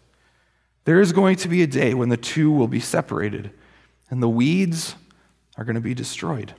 There 0.84 1.00
is 1.00 1.12
going 1.12 1.36
to 1.36 1.48
be 1.48 1.62
a 1.64 1.66
day 1.66 1.92
when 1.92 2.08
the 2.08 2.16
two 2.16 2.52
will 2.52 2.68
be 2.68 2.78
separated, 2.78 3.50
and 4.10 4.22
the 4.22 4.28
weeds 4.28 4.94
are 5.56 5.64
going 5.64 5.74
to 5.74 5.80
be 5.80 5.94
destroyed. 5.94 6.54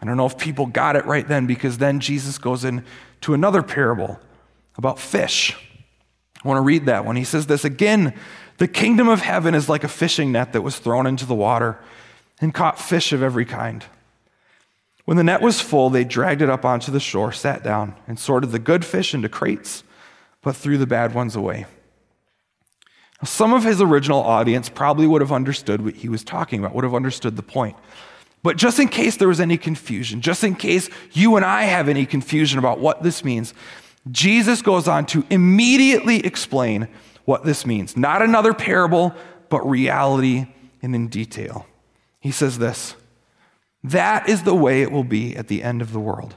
I 0.00 0.06
don't 0.06 0.16
know 0.16 0.26
if 0.26 0.38
people 0.38 0.66
got 0.66 0.96
it 0.96 1.04
right 1.04 1.28
then, 1.28 1.46
because 1.46 1.76
then 1.76 2.00
Jesus 2.00 2.38
goes 2.38 2.64
into 2.64 3.34
another 3.34 3.62
parable 3.62 4.18
about 4.78 4.98
fish. 4.98 5.54
I 6.42 6.48
want 6.48 6.58
to 6.58 6.62
read 6.62 6.86
that 6.86 7.04
one. 7.04 7.16
He 7.16 7.24
says 7.24 7.46
this 7.46 7.64
again 7.64 8.14
the 8.58 8.68
kingdom 8.68 9.08
of 9.08 9.20
heaven 9.20 9.54
is 9.54 9.68
like 9.68 9.84
a 9.84 9.88
fishing 9.88 10.32
net 10.32 10.52
that 10.52 10.62
was 10.62 10.78
thrown 10.78 11.06
into 11.06 11.26
the 11.26 11.34
water 11.34 11.78
and 12.40 12.54
caught 12.54 12.78
fish 12.78 13.12
of 13.12 13.22
every 13.22 13.44
kind. 13.44 13.84
When 15.04 15.16
the 15.16 15.24
net 15.24 15.42
was 15.42 15.60
full, 15.60 15.90
they 15.90 16.04
dragged 16.04 16.40
it 16.40 16.48
up 16.48 16.64
onto 16.64 16.90
the 16.90 17.00
shore, 17.00 17.32
sat 17.32 17.62
down, 17.62 17.94
and 18.06 18.18
sorted 18.18 18.52
the 18.52 18.58
good 18.58 18.84
fish 18.84 19.12
into 19.12 19.28
crates, 19.28 19.84
but 20.40 20.56
threw 20.56 20.78
the 20.78 20.86
bad 20.86 21.14
ones 21.14 21.36
away. 21.36 21.66
Now, 23.20 23.26
some 23.26 23.52
of 23.52 23.64
his 23.64 23.80
original 23.80 24.22
audience 24.22 24.68
probably 24.68 25.06
would 25.06 25.20
have 25.20 25.32
understood 25.32 25.84
what 25.84 25.94
he 25.96 26.08
was 26.08 26.24
talking 26.24 26.60
about, 26.60 26.74
would 26.74 26.84
have 26.84 26.94
understood 26.94 27.36
the 27.36 27.42
point. 27.42 27.76
But 28.42 28.56
just 28.56 28.78
in 28.78 28.88
case 28.88 29.16
there 29.16 29.28
was 29.28 29.40
any 29.40 29.56
confusion, 29.56 30.20
just 30.20 30.44
in 30.44 30.54
case 30.54 30.90
you 31.12 31.36
and 31.36 31.44
I 31.44 31.64
have 31.64 31.88
any 31.88 32.06
confusion 32.06 32.58
about 32.58 32.78
what 32.78 33.02
this 33.02 33.24
means, 33.24 33.54
Jesus 34.10 34.60
goes 34.60 34.86
on 34.86 35.06
to 35.06 35.24
immediately 35.30 36.24
explain 36.24 36.88
what 37.24 37.44
this 37.44 37.64
means. 37.64 37.96
Not 37.96 38.22
another 38.22 38.54
parable, 38.54 39.14
but 39.48 39.68
reality 39.68 40.46
and 40.82 40.94
in 40.94 41.08
detail. 41.08 41.66
He 42.20 42.30
says 42.30 42.58
this 42.58 42.94
That 43.82 44.28
is 44.28 44.42
the 44.42 44.54
way 44.54 44.82
it 44.82 44.92
will 44.92 45.04
be 45.04 45.36
at 45.36 45.48
the 45.48 45.62
end 45.62 45.82
of 45.82 45.92
the 45.92 46.00
world. 46.00 46.36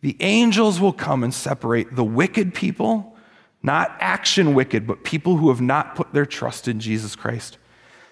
The 0.00 0.16
angels 0.20 0.80
will 0.80 0.92
come 0.92 1.24
and 1.24 1.32
separate 1.32 1.96
the 1.96 2.04
wicked 2.04 2.54
people, 2.54 3.16
not 3.62 3.96
action 3.98 4.54
wicked, 4.54 4.86
but 4.86 5.04
people 5.04 5.36
who 5.36 5.48
have 5.48 5.60
not 5.60 5.96
put 5.96 6.12
their 6.12 6.26
trust 6.26 6.68
in 6.68 6.80
Jesus 6.80 7.16
Christ. 7.16 7.58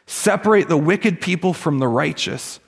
Separate 0.07 0.69
the 0.69 0.77
wicked 0.77 1.21
people 1.21 1.55
from 1.55 1.79
the 1.79 1.89
righteous. 1.89 2.61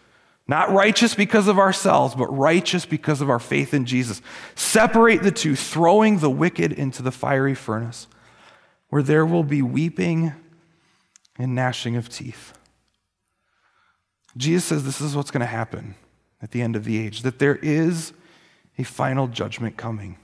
Not 0.48 0.70
righteous 0.70 1.14
because 1.14 1.48
of 1.48 1.58
ourselves, 1.58 2.14
but 2.14 2.26
righteous 2.26 2.86
because 2.86 3.20
of 3.20 3.28
our 3.28 3.40
faith 3.40 3.74
in 3.74 3.84
Jesus. 3.84 4.22
Separate 4.54 5.22
the 5.22 5.32
two, 5.32 5.56
throwing 5.56 6.18
the 6.18 6.30
wicked 6.30 6.72
into 6.72 7.02
the 7.02 7.10
fiery 7.10 7.54
furnace 7.54 8.06
where 8.88 9.02
there 9.02 9.26
will 9.26 9.44
be 9.44 9.62
weeping 9.62 10.32
and 11.38 11.54
gnashing 11.54 11.96
of 11.96 12.08
teeth. 12.08 12.52
Jesus 14.36 14.64
says 14.64 14.84
this 14.84 15.00
is 15.00 15.16
what's 15.16 15.30
going 15.30 15.40
to 15.40 15.46
happen 15.46 15.94
at 16.42 16.50
the 16.50 16.62
end 16.62 16.76
of 16.76 16.84
the 16.84 16.98
age, 16.98 17.22
that 17.22 17.38
there 17.38 17.56
is 17.56 18.12
a 18.78 18.82
final 18.82 19.26
judgment 19.26 19.76
coming, 19.76 20.18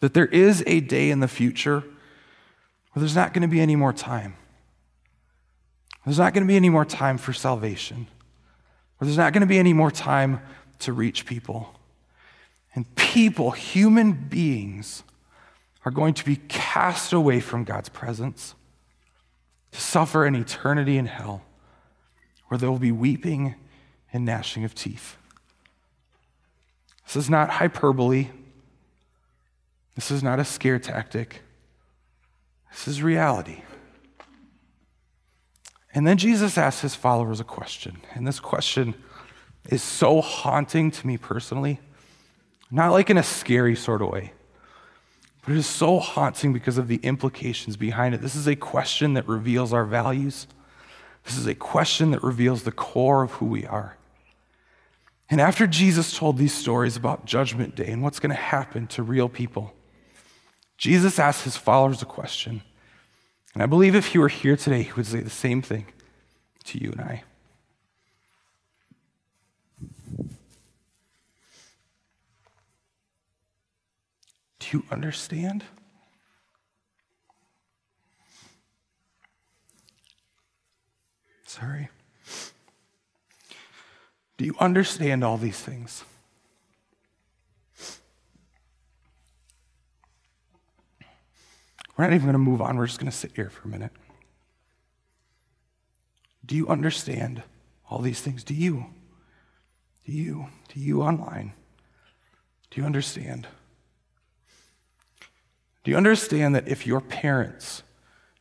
that 0.00 0.14
there 0.14 0.26
is 0.26 0.62
a 0.66 0.80
day 0.80 1.10
in 1.10 1.20
the 1.20 1.28
future 1.28 1.80
where 1.80 3.00
there's 3.00 3.16
not 3.16 3.32
going 3.32 3.42
to 3.42 3.48
be 3.48 3.60
any 3.60 3.76
more 3.76 3.92
time. 3.92 4.36
There's 6.04 6.18
not 6.18 6.34
going 6.34 6.44
to 6.44 6.48
be 6.48 6.56
any 6.56 6.68
more 6.68 6.84
time 6.84 7.16
for 7.16 7.32
salvation, 7.32 8.06
where 8.98 9.06
there's 9.06 9.16
not 9.16 9.32
going 9.32 9.40
to 9.40 9.46
be 9.46 9.58
any 9.58 9.72
more 9.72 9.90
time 9.90 10.40
to 10.80 10.92
reach 10.92 11.24
people. 11.24 11.74
And 12.74 12.94
people, 12.96 13.52
human 13.52 14.12
beings, 14.12 15.02
are 15.84 15.90
going 15.90 16.14
to 16.14 16.24
be 16.24 16.36
cast 16.36 17.12
away 17.12 17.40
from 17.40 17.64
God's 17.64 17.88
presence 17.88 18.54
to 19.72 19.80
suffer 19.80 20.24
an 20.24 20.34
eternity 20.34 20.96
in 20.96 21.06
hell 21.06 21.42
where 22.48 22.58
there 22.58 22.70
will 22.70 22.78
be 22.78 22.92
weeping 22.92 23.54
and 24.12 24.24
gnashing 24.24 24.64
of 24.64 24.74
teeth. 24.74 25.16
This 27.06 27.16
is 27.16 27.30
not 27.30 27.50
hyperbole. 27.50 28.28
This 29.94 30.10
is 30.10 30.22
not 30.22 30.40
a 30.40 30.44
scare 30.44 30.78
tactic. 30.78 31.42
This 32.70 32.88
is 32.88 33.02
reality. 33.02 33.62
And 35.94 36.06
then 36.06 36.16
Jesus 36.18 36.58
asks 36.58 36.82
his 36.82 36.94
followers 36.94 37.40
a 37.40 37.44
question. 37.44 38.00
And 38.14 38.26
this 38.26 38.40
question 38.40 38.94
is 39.68 39.82
so 39.82 40.20
haunting 40.20 40.90
to 40.90 41.06
me 41.06 41.16
personally, 41.16 41.80
not 42.70 42.90
like 42.90 43.10
in 43.10 43.16
a 43.16 43.22
scary 43.22 43.76
sort 43.76 44.02
of 44.02 44.08
way. 44.08 44.32
But 45.44 45.52
it 45.54 45.58
is 45.58 45.66
so 45.66 45.98
haunting 45.98 46.52
because 46.52 46.78
of 46.78 46.88
the 46.88 47.00
implications 47.02 47.76
behind 47.76 48.14
it. 48.14 48.22
This 48.22 48.34
is 48.34 48.46
a 48.46 48.56
question 48.56 49.14
that 49.14 49.28
reveals 49.28 49.72
our 49.72 49.84
values. 49.84 50.46
This 51.24 51.36
is 51.36 51.46
a 51.46 51.54
question 51.54 52.10
that 52.12 52.22
reveals 52.22 52.62
the 52.62 52.72
core 52.72 53.22
of 53.22 53.32
who 53.32 53.46
we 53.46 53.66
are. 53.66 53.96
And 55.30 55.40
after 55.40 55.66
Jesus 55.66 56.16
told 56.16 56.38
these 56.38 56.54
stories 56.54 56.96
about 56.96 57.24
Judgment 57.24 57.74
Day 57.74 57.88
and 57.88 58.02
what's 58.02 58.20
going 58.20 58.30
to 58.30 58.36
happen 58.36 58.86
to 58.88 59.02
real 59.02 59.28
people, 59.28 59.74
Jesus 60.78 61.18
asked 61.18 61.44
his 61.44 61.56
followers 61.56 62.02
a 62.02 62.06
question. 62.06 62.62
And 63.52 63.62
I 63.62 63.66
believe 63.66 63.94
if 63.94 64.08
he 64.08 64.18
were 64.18 64.28
here 64.28 64.56
today, 64.56 64.82
he 64.82 64.92
would 64.92 65.06
say 65.06 65.20
the 65.20 65.30
same 65.30 65.62
thing 65.62 65.86
to 66.64 66.78
you 66.78 66.90
and 66.92 67.00
I. 67.00 67.22
you 74.74 74.84
understand? 74.90 75.62
Sorry. 81.46 81.88
Do 84.36 84.44
you 84.44 84.56
understand 84.58 85.22
all 85.22 85.36
these 85.36 85.60
things? 85.60 86.02
We're 91.96 92.06
not 92.06 92.12
even 92.12 92.22
going 92.22 92.32
to 92.32 92.38
move 92.38 92.60
on. 92.60 92.76
We're 92.76 92.88
just 92.88 92.98
going 92.98 93.10
to 93.10 93.16
sit 93.16 93.30
here 93.36 93.50
for 93.50 93.68
a 93.68 93.70
minute. 93.70 93.92
Do 96.44 96.56
you 96.56 96.66
understand 96.66 97.44
all 97.88 98.00
these 98.00 98.20
things? 98.20 98.42
Do 98.42 98.54
you? 98.54 98.86
Do 100.04 100.10
you? 100.10 100.48
Do 100.74 100.80
you 100.80 101.02
online? 101.02 101.52
Do 102.72 102.80
you 102.80 102.84
understand? 102.84 103.46
Do 105.84 105.90
you 105.90 105.96
understand 105.96 106.54
that 106.54 106.66
if 106.66 106.86
your 106.86 107.00
parents 107.00 107.82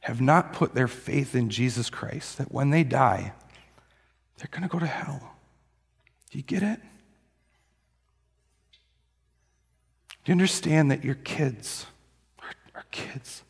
have 0.02 0.22
not 0.22 0.54
put 0.54 0.74
their 0.74 0.88
faith 0.88 1.36
in 1.36 1.50
Jesus 1.50 1.90
Christ, 1.90 2.38
that 2.38 2.52
when 2.52 2.72
they 2.72 2.84
die, 2.84 3.34
they're 4.38 4.50
going 4.50 4.64
to 4.64 4.70
go 4.70 4.80
to 4.80 4.88
hell? 4.88 5.36
Do 6.32 6.38
you 6.38 6.44
get 6.44 6.64
it? 6.64 6.80
Do 10.24 10.32
you 10.32 10.34
understand 10.34 10.90
that 10.90 11.04
your 11.04 11.16
kids 11.16 11.86
are, 12.40 12.54
are 12.76 12.86
kids? 12.92 13.44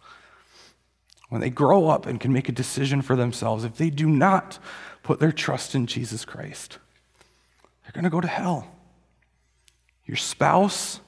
When 1.30 1.42
they 1.42 1.52
grow 1.52 1.88
up 1.88 2.06
and 2.06 2.20
can 2.20 2.34
make 2.34 2.50
a 2.50 2.52
decision 2.52 3.02
for 3.02 3.16
themselves, 3.16 3.64
if 3.64 3.78
they 3.78 3.90
do 3.90 4.08
not 4.08 4.58
put 5.04 5.20
their 5.20 5.32
trust 5.32 5.76
in 5.76 5.86
Jesus 5.86 6.26
Christ, 6.26 6.80
they're 7.84 7.94
going 7.94 8.04
to 8.04 8.10
go 8.10 8.22
to 8.22 8.28
hell. 8.28 8.68
Your 10.06 10.18
spouse, 10.18 11.00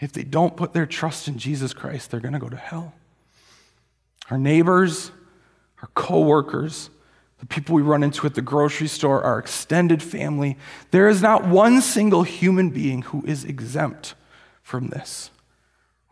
if 0.00 0.12
they 0.12 0.24
don't 0.24 0.56
put 0.56 0.72
their 0.72 0.86
trust 0.86 1.28
in 1.28 1.38
Jesus 1.38 1.72
Christ, 1.72 2.10
they're 2.10 2.20
going 2.20 2.32
to 2.32 2.38
go 2.38 2.48
to 2.48 2.56
hell. 2.56 2.94
Our 4.30 4.38
neighbors, 4.38 5.10
our 5.82 5.88
coworkers, 5.94 6.90
the 7.38 7.46
people 7.46 7.74
we 7.74 7.82
run 7.82 8.02
into 8.02 8.26
at 8.26 8.34
the 8.34 8.42
grocery 8.42 8.86
store, 8.86 9.22
our 9.22 9.38
extended 9.38 10.02
family, 10.02 10.56
there 10.90 11.08
is 11.08 11.22
not 11.22 11.46
one 11.46 11.80
single 11.80 12.22
human 12.22 12.70
being 12.70 13.02
who 13.02 13.24
is 13.26 13.44
exempt 13.44 14.14
from 14.62 14.88
this. 14.88 15.30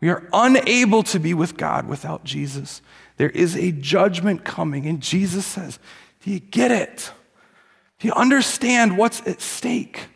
We 0.01 0.09
are 0.09 0.27
unable 0.33 1.03
to 1.03 1.19
be 1.19 1.33
with 1.33 1.57
God 1.57 1.87
without 1.87 2.23
Jesus. 2.23 2.81
There 3.17 3.29
is 3.29 3.55
a 3.55 3.71
judgment 3.71 4.43
coming, 4.43 4.85
and 4.85 5.01
Jesus 5.01 5.45
says, 5.45 5.77
Do 6.23 6.31
you 6.31 6.39
get 6.39 6.71
it? 6.71 7.11
Do 7.99 8.07
you 8.07 8.13
understand 8.13 8.97
what's 8.97 9.21
at 9.27 9.41
stake? 9.41 10.07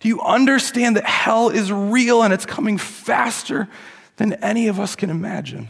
Do 0.00 0.08
you 0.08 0.20
understand 0.20 0.96
that 0.96 1.04
hell 1.04 1.50
is 1.50 1.70
real 1.70 2.22
and 2.22 2.32
it's 2.32 2.46
coming 2.46 2.78
faster 2.78 3.68
than 4.16 4.32
any 4.34 4.68
of 4.68 4.80
us 4.80 4.96
can 4.96 5.10
imagine? 5.10 5.68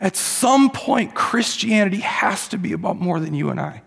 At 0.00 0.16
some 0.16 0.70
point, 0.70 1.14
Christianity 1.14 1.98
has 1.98 2.48
to 2.48 2.58
be 2.58 2.72
about 2.72 2.96
more 2.96 3.18
than 3.18 3.34
you 3.34 3.50
and 3.50 3.60
I. 3.60 3.82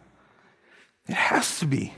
It 1.07 1.15
has 1.15 1.59
to 1.59 1.65
be. 1.65 1.93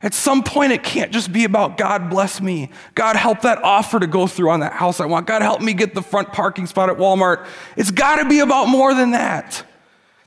At 0.00 0.14
some 0.14 0.44
point, 0.44 0.70
it 0.70 0.84
can't 0.84 1.10
just 1.10 1.32
be 1.32 1.42
about 1.44 1.76
God 1.76 2.08
bless 2.08 2.40
me. 2.40 2.70
God 2.94 3.16
help 3.16 3.40
that 3.40 3.58
offer 3.64 3.98
to 3.98 4.06
go 4.06 4.28
through 4.28 4.50
on 4.50 4.60
that 4.60 4.72
house 4.72 5.00
I 5.00 5.06
want. 5.06 5.26
God 5.26 5.42
help 5.42 5.60
me 5.60 5.74
get 5.74 5.94
the 5.94 6.02
front 6.02 6.32
parking 6.32 6.66
spot 6.66 6.88
at 6.88 6.96
Walmart. 6.96 7.44
It's 7.76 7.90
got 7.90 8.22
to 8.22 8.28
be 8.28 8.38
about 8.38 8.66
more 8.66 8.94
than 8.94 9.10
that. 9.10 9.64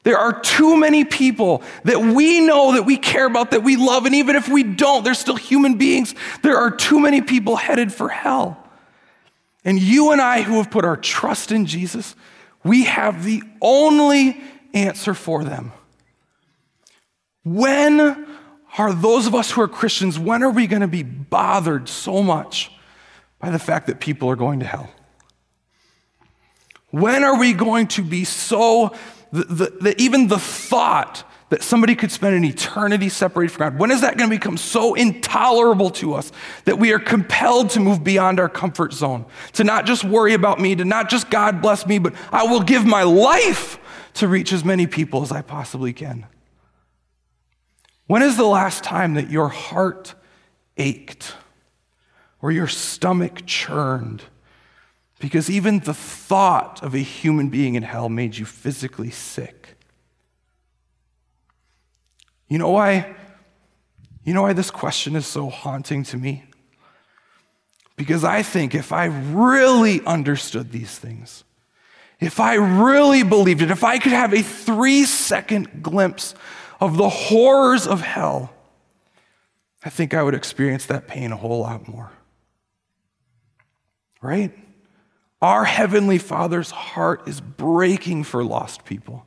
There 0.04 0.18
are 0.18 0.40
too 0.40 0.78
many 0.78 1.06
people 1.06 1.62
that 1.84 2.00
we 2.00 2.40
know 2.40 2.74
that 2.74 2.84
we 2.84 2.98
care 2.98 3.28
about, 3.28 3.52
that 3.52 3.64
we 3.64 3.76
love, 3.76 4.06
and 4.06 4.16
even 4.16 4.36
if 4.36 4.50
we 4.50 4.64
don't, 4.64 5.04
they're 5.04 5.14
still 5.14 5.36
human 5.36 5.78
beings. 5.78 6.16
There 6.42 6.58
are 6.58 6.72
too 6.72 7.00
many 7.00 7.22
people 7.22 7.56
headed 7.56 7.94
for 7.94 8.10
hell. 8.10 8.58
And 9.64 9.80
you 9.80 10.12
and 10.12 10.20
I, 10.20 10.42
who 10.42 10.56
have 10.56 10.72
put 10.72 10.86
our 10.86 10.98
trust 10.98 11.52
in 11.52 11.68
Jesus, 11.68 12.16
we 12.64 12.86
have 12.86 13.24
the 13.24 13.44
only 13.62 14.42
answer 14.74 15.14
for 15.14 15.44
them. 15.44 15.72
When 17.44 18.28
are 18.78 18.94
those 18.94 19.28
of 19.28 19.36
us 19.36 19.52
who 19.52 19.62
are 19.62 19.68
Christians, 19.68 20.18
when 20.18 20.44
are 20.44 20.50
we 20.50 20.66
going 20.66 20.82
to 20.82 20.88
be 20.88 21.04
bothered 21.04 21.90
so 21.90 22.24
much 22.24 22.72
by 23.40 23.52
the 23.52 23.60
fact 23.60 23.88
that 23.88 24.00
people 24.00 24.30
are 24.30 24.36
going 24.36 24.60
to 24.62 24.66
hell? 24.66 24.90
When 26.90 27.24
are 27.24 27.40
we 27.40 27.54
going 27.54 27.88
to 27.90 28.04
be 28.04 28.26
so 28.26 28.96
the, 29.32 29.96
even 29.98 30.28
the 30.28 30.40
thought 30.40 31.24
that 31.50 31.62
somebody 31.62 31.96
could 31.96 32.12
spend 32.12 32.36
an 32.36 32.46
eternity 32.46 33.10
separated 33.10 33.52
from 33.52 33.72
God, 33.72 33.80
when 33.80 33.92
is 33.92 34.02
that 34.02 34.18
going 34.18 34.30
to 34.30 34.36
become 34.36 34.58
so 34.58 34.94
intolerable 34.94 35.90
to 35.90 36.14
us 36.14 36.32
that 36.64 36.80
we 36.80 36.94
are 36.94 37.00
compelled 37.00 37.70
to 37.72 37.80
move 37.80 38.04
beyond 38.04 38.40
our 38.40 38.48
comfort 38.48 38.94
zone? 38.94 39.26
To 39.54 39.64
not 39.64 39.86
just 39.86 40.04
worry 40.04 40.34
about 40.34 40.60
me, 40.60 40.76
to 40.76 40.86
not 40.86 41.10
just 41.10 41.30
God 41.30 41.62
bless 41.62 41.86
me, 41.86 42.00
but 42.00 42.14
I 42.32 42.44
will 42.44 42.62
give 42.62 42.86
my 42.86 43.04
life 43.04 43.80
to 44.14 44.28
reach 44.28 44.54
as 44.54 44.64
many 44.64 44.88
people 44.88 45.24
as 45.24 45.32
I 45.32 45.42
possibly 45.42 45.94
can. 45.94 46.26
When 48.08 48.22
is 48.22 48.38
the 48.38 48.46
last 48.46 48.84
time 48.84 49.14
that 49.14 49.30
your 49.30 49.50
heart 49.50 50.16
ached 50.78 51.36
or 52.42 52.52
your 52.52 52.68
stomach 52.68 53.46
churned 53.46 54.24
because 55.22 55.50
even 55.50 55.80
the 55.80 55.94
thought 55.94 56.82
of 56.84 56.96
a 56.96 57.00
human 57.00 57.50
being 57.50 57.76
in 57.76 57.84
hell 57.84 58.10
made 58.10 58.36
you 58.36 58.44
physically 58.44 59.12
sick. 59.12 59.78
You 62.50 62.58
know 62.58 62.72
why? 62.72 63.16
You 64.26 64.34
know 64.34 64.42
why 64.42 64.54
this 64.54 64.72
question 64.72 65.16
is 65.16 65.28
so 65.28 65.48
haunting 65.48 66.04
to 66.06 66.18
me? 66.18 66.44
Because 67.96 68.24
I 68.24 68.42
think 68.42 68.74
if 68.74 68.92
I 68.92 69.06
really 69.06 70.04
understood 70.06 70.72
these 70.72 70.98
things, 70.98 71.44
if 72.20 72.40
I 72.40 72.56
really 72.56 73.22
believed 73.24 73.62
it, 73.62 73.70
if 73.70 73.84
I 73.84 74.00
could 74.00 74.12
have 74.12 74.34
a 74.34 74.42
three 74.42 75.06
second 75.06 75.84
glimpse 75.84 76.34
of 76.80 76.98
the 76.98 77.10
horrors 77.10 77.86
of 77.86 78.02
hell, 78.02 78.54
I 79.84 79.92
think 79.92 80.16
I 80.16 80.24
would 80.24 80.36
experience 80.36 80.88
that 80.88 81.08
pain 81.08 81.32
a 81.32 81.38
whole 81.38 81.60
lot 81.60 81.88
more. 81.88 82.12
Right? 84.20 84.52
Our 85.42 85.66
Heavenly 85.66 86.20
Father's 86.20 86.70
heart 86.70 87.28
is 87.28 87.42
breaking 87.42 88.26
for 88.26 88.44
lost 88.44 88.86
people. 88.86 89.26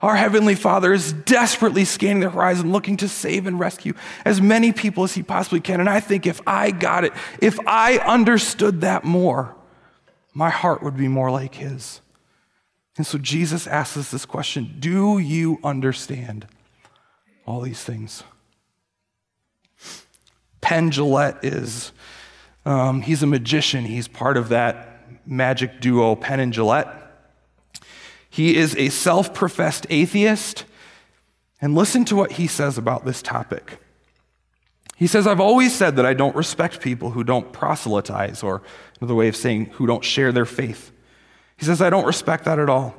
Our 0.00 0.16
Heavenly 0.16 0.54
Father 0.54 0.92
is 0.92 1.12
desperately 1.12 1.84
scanning 1.84 2.20
the 2.20 2.30
horizon, 2.30 2.72
looking 2.72 2.96
to 2.98 3.08
save 3.08 3.46
and 3.46 3.60
rescue 3.60 3.92
as 4.24 4.40
many 4.40 4.72
people 4.72 5.04
as 5.04 5.14
He 5.14 5.22
possibly 5.22 5.60
can. 5.60 5.78
And 5.78 5.90
I 5.90 6.00
think 6.00 6.26
if 6.26 6.40
I 6.46 6.70
got 6.70 7.04
it, 7.04 7.12
if 7.40 7.58
I 7.66 7.98
understood 7.98 8.80
that 8.80 9.04
more, 9.04 9.54
my 10.32 10.50
heart 10.50 10.82
would 10.82 10.96
be 10.96 11.08
more 11.08 11.30
like 11.30 11.54
His. 11.56 12.00
And 12.96 13.06
so 13.06 13.18
Jesus 13.18 13.66
asks 13.66 13.96
us 13.96 14.10
this 14.10 14.24
question 14.24 14.76
Do 14.80 15.18
you 15.18 15.58
understand 15.62 16.46
all 17.46 17.60
these 17.60 17.84
things? 17.84 18.24
Penn 20.60 20.90
Jillette 20.90 21.38
is, 21.42 21.92
um, 22.64 23.02
he's 23.02 23.22
a 23.22 23.26
magician. 23.26 23.84
He's 23.84 24.08
part 24.08 24.36
of 24.36 24.48
that 24.50 24.89
magic 25.26 25.80
duo 25.80 26.14
Penn 26.16 26.40
and 26.40 26.52
Jillette. 26.52 26.96
He 28.28 28.56
is 28.56 28.76
a 28.76 28.88
self 28.88 29.34
professed 29.34 29.86
atheist. 29.90 30.64
And 31.60 31.74
listen 31.74 32.04
to 32.06 32.16
what 32.16 32.32
he 32.32 32.46
says 32.46 32.78
about 32.78 33.04
this 33.04 33.20
topic. 33.20 33.78
He 34.96 35.06
says, 35.06 35.26
I've 35.26 35.40
always 35.40 35.74
said 35.74 35.96
that 35.96 36.06
I 36.06 36.14
don't 36.14 36.36
respect 36.36 36.80
people 36.80 37.10
who 37.10 37.24
don't 37.24 37.52
proselytize, 37.52 38.42
or 38.42 38.62
another 39.00 39.14
way 39.14 39.28
of 39.28 39.36
saying, 39.36 39.66
who 39.72 39.86
don't 39.86 40.04
share 40.04 40.32
their 40.32 40.46
faith. 40.46 40.90
He 41.56 41.64
says, 41.64 41.82
I 41.82 41.90
don't 41.90 42.06
respect 42.06 42.44
that 42.44 42.58
at 42.58 42.68
all. 42.68 42.94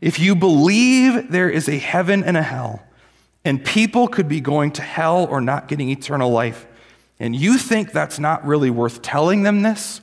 If 0.00 0.18
you 0.18 0.34
believe 0.34 1.30
there 1.30 1.48
is 1.48 1.68
a 1.68 1.78
heaven 1.78 2.22
and 2.22 2.36
a 2.36 2.42
hell, 2.42 2.82
and 3.44 3.64
people 3.64 4.08
could 4.08 4.28
be 4.28 4.40
going 4.40 4.72
to 4.72 4.82
hell 4.82 5.26
or 5.30 5.40
not 5.40 5.68
getting 5.68 5.88
eternal 5.88 6.30
life, 6.30 6.66
and 7.18 7.34
you 7.34 7.56
think 7.56 7.92
that's 7.92 8.18
not 8.18 8.46
really 8.46 8.70
worth 8.70 9.00
telling 9.00 9.42
them 9.42 9.62
this, 9.62 10.00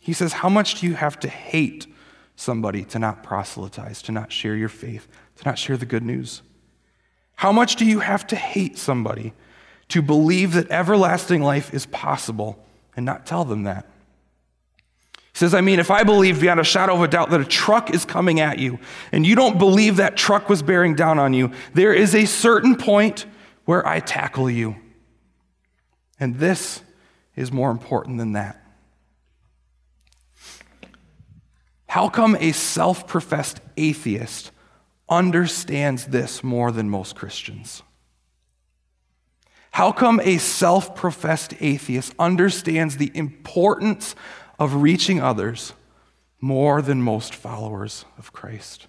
he 0.00 0.14
says, 0.14 0.32
How 0.32 0.48
much 0.48 0.80
do 0.80 0.86
you 0.86 0.94
have 0.94 1.20
to 1.20 1.28
hate 1.28 1.86
somebody 2.34 2.84
to 2.86 2.98
not 2.98 3.22
proselytize, 3.22 4.02
to 4.02 4.12
not 4.12 4.32
share 4.32 4.56
your 4.56 4.68
faith, 4.68 5.06
to 5.36 5.44
not 5.44 5.58
share 5.58 5.76
the 5.76 5.86
good 5.86 6.02
news? 6.02 6.42
How 7.36 7.52
much 7.52 7.76
do 7.76 7.84
you 7.84 8.00
have 8.00 8.26
to 8.28 8.36
hate 8.36 8.76
somebody 8.76 9.32
to 9.88 10.02
believe 10.02 10.54
that 10.54 10.70
everlasting 10.70 11.42
life 11.42 11.72
is 11.72 11.86
possible 11.86 12.58
and 12.96 13.06
not 13.06 13.26
tell 13.26 13.44
them 13.44 13.62
that? 13.64 13.86
He 15.32 15.38
says, 15.38 15.54
I 15.54 15.60
mean, 15.60 15.78
if 15.78 15.90
I 15.90 16.02
believe 16.02 16.40
beyond 16.40 16.60
a 16.60 16.64
shadow 16.64 16.94
of 16.94 17.02
a 17.02 17.08
doubt 17.08 17.30
that 17.30 17.40
a 17.40 17.44
truck 17.44 17.90
is 17.94 18.04
coming 18.04 18.40
at 18.40 18.58
you 18.58 18.78
and 19.12 19.26
you 19.26 19.36
don't 19.36 19.58
believe 19.58 19.96
that 19.96 20.16
truck 20.16 20.48
was 20.48 20.62
bearing 20.62 20.94
down 20.94 21.18
on 21.18 21.32
you, 21.32 21.52
there 21.72 21.92
is 21.92 22.14
a 22.14 22.24
certain 22.24 22.74
point 22.74 23.26
where 23.64 23.86
I 23.86 24.00
tackle 24.00 24.50
you. 24.50 24.76
And 26.18 26.36
this 26.38 26.82
is 27.36 27.52
more 27.52 27.70
important 27.70 28.18
than 28.18 28.32
that. 28.32 28.59
How 31.90 32.08
come 32.08 32.36
a 32.38 32.52
self 32.52 33.08
professed 33.08 33.58
atheist 33.76 34.52
understands 35.08 36.06
this 36.06 36.44
more 36.44 36.70
than 36.70 36.88
most 36.88 37.16
Christians? 37.16 37.82
How 39.72 39.90
come 39.90 40.20
a 40.22 40.38
self 40.38 40.94
professed 40.94 41.52
atheist 41.58 42.14
understands 42.16 42.96
the 42.96 43.10
importance 43.12 44.14
of 44.56 44.82
reaching 44.82 45.20
others 45.20 45.72
more 46.40 46.80
than 46.80 47.02
most 47.02 47.34
followers 47.34 48.04
of 48.16 48.32
Christ? 48.32 48.86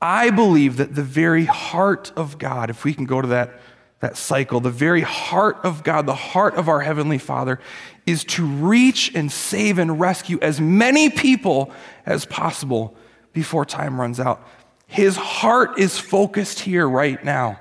I 0.00 0.30
believe 0.30 0.76
that 0.76 0.94
the 0.94 1.02
very 1.02 1.46
heart 1.46 2.12
of 2.14 2.38
God, 2.38 2.70
if 2.70 2.84
we 2.84 2.94
can 2.94 3.04
go 3.04 3.20
to 3.20 3.26
that, 3.28 3.60
that 3.98 4.16
cycle, 4.16 4.60
the 4.60 4.70
very 4.70 5.00
heart 5.00 5.56
of 5.64 5.82
God, 5.82 6.06
the 6.06 6.14
heart 6.14 6.54
of 6.54 6.68
our 6.68 6.82
Heavenly 6.82 7.18
Father, 7.18 7.58
is 8.08 8.24
to 8.24 8.46
reach 8.46 9.14
and 9.14 9.30
save 9.30 9.78
and 9.78 10.00
rescue 10.00 10.38
as 10.40 10.60
many 10.60 11.10
people 11.10 11.70
as 12.06 12.24
possible 12.24 12.96
before 13.34 13.66
time 13.66 14.00
runs 14.00 14.18
out. 14.18 14.42
His 14.86 15.16
heart 15.16 15.78
is 15.78 15.98
focused 15.98 16.60
here 16.60 16.88
right 16.88 17.22
now. 17.22 17.60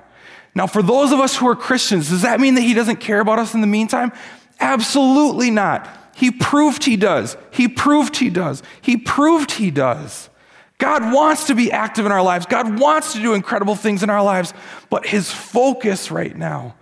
Now, 0.56 0.66
for 0.66 0.82
those 0.82 1.12
of 1.12 1.20
us 1.20 1.36
who 1.36 1.48
are 1.50 1.56
Christians, 1.56 2.10
does 2.10 2.22
that 2.22 2.40
mean 2.40 2.56
that 2.56 2.62
He 2.62 2.74
doesn't 2.74 3.02
care 3.02 3.20
about 3.20 3.40
us 3.40 3.54
in 3.54 3.60
the 3.62 3.68
meantime? 3.68 4.14
Absolutely 4.62 5.52
not. 5.52 5.88
He 6.16 6.32
proved 6.32 6.86
He 6.86 6.96
does. 6.96 7.36
He 7.52 7.68
proved 7.68 8.16
He 8.16 8.30
does. 8.30 8.64
He 8.82 8.96
proved 8.96 9.52
He 9.52 9.70
does. 9.70 10.30
God 10.78 11.14
wants 11.14 11.48
to 11.48 11.56
be 11.56 11.72
active 11.74 12.06
in 12.06 12.12
our 12.14 12.24
lives. 12.24 12.46
God 12.46 12.80
wants 12.80 13.14
to 13.14 13.20
do 13.20 13.34
incredible 13.34 13.76
things 13.76 14.02
in 14.02 14.10
our 14.10 14.24
lives, 14.24 14.54
but 14.90 15.06
His 15.06 15.30
focus 15.30 16.10
right 16.10 16.36
now 16.36 16.76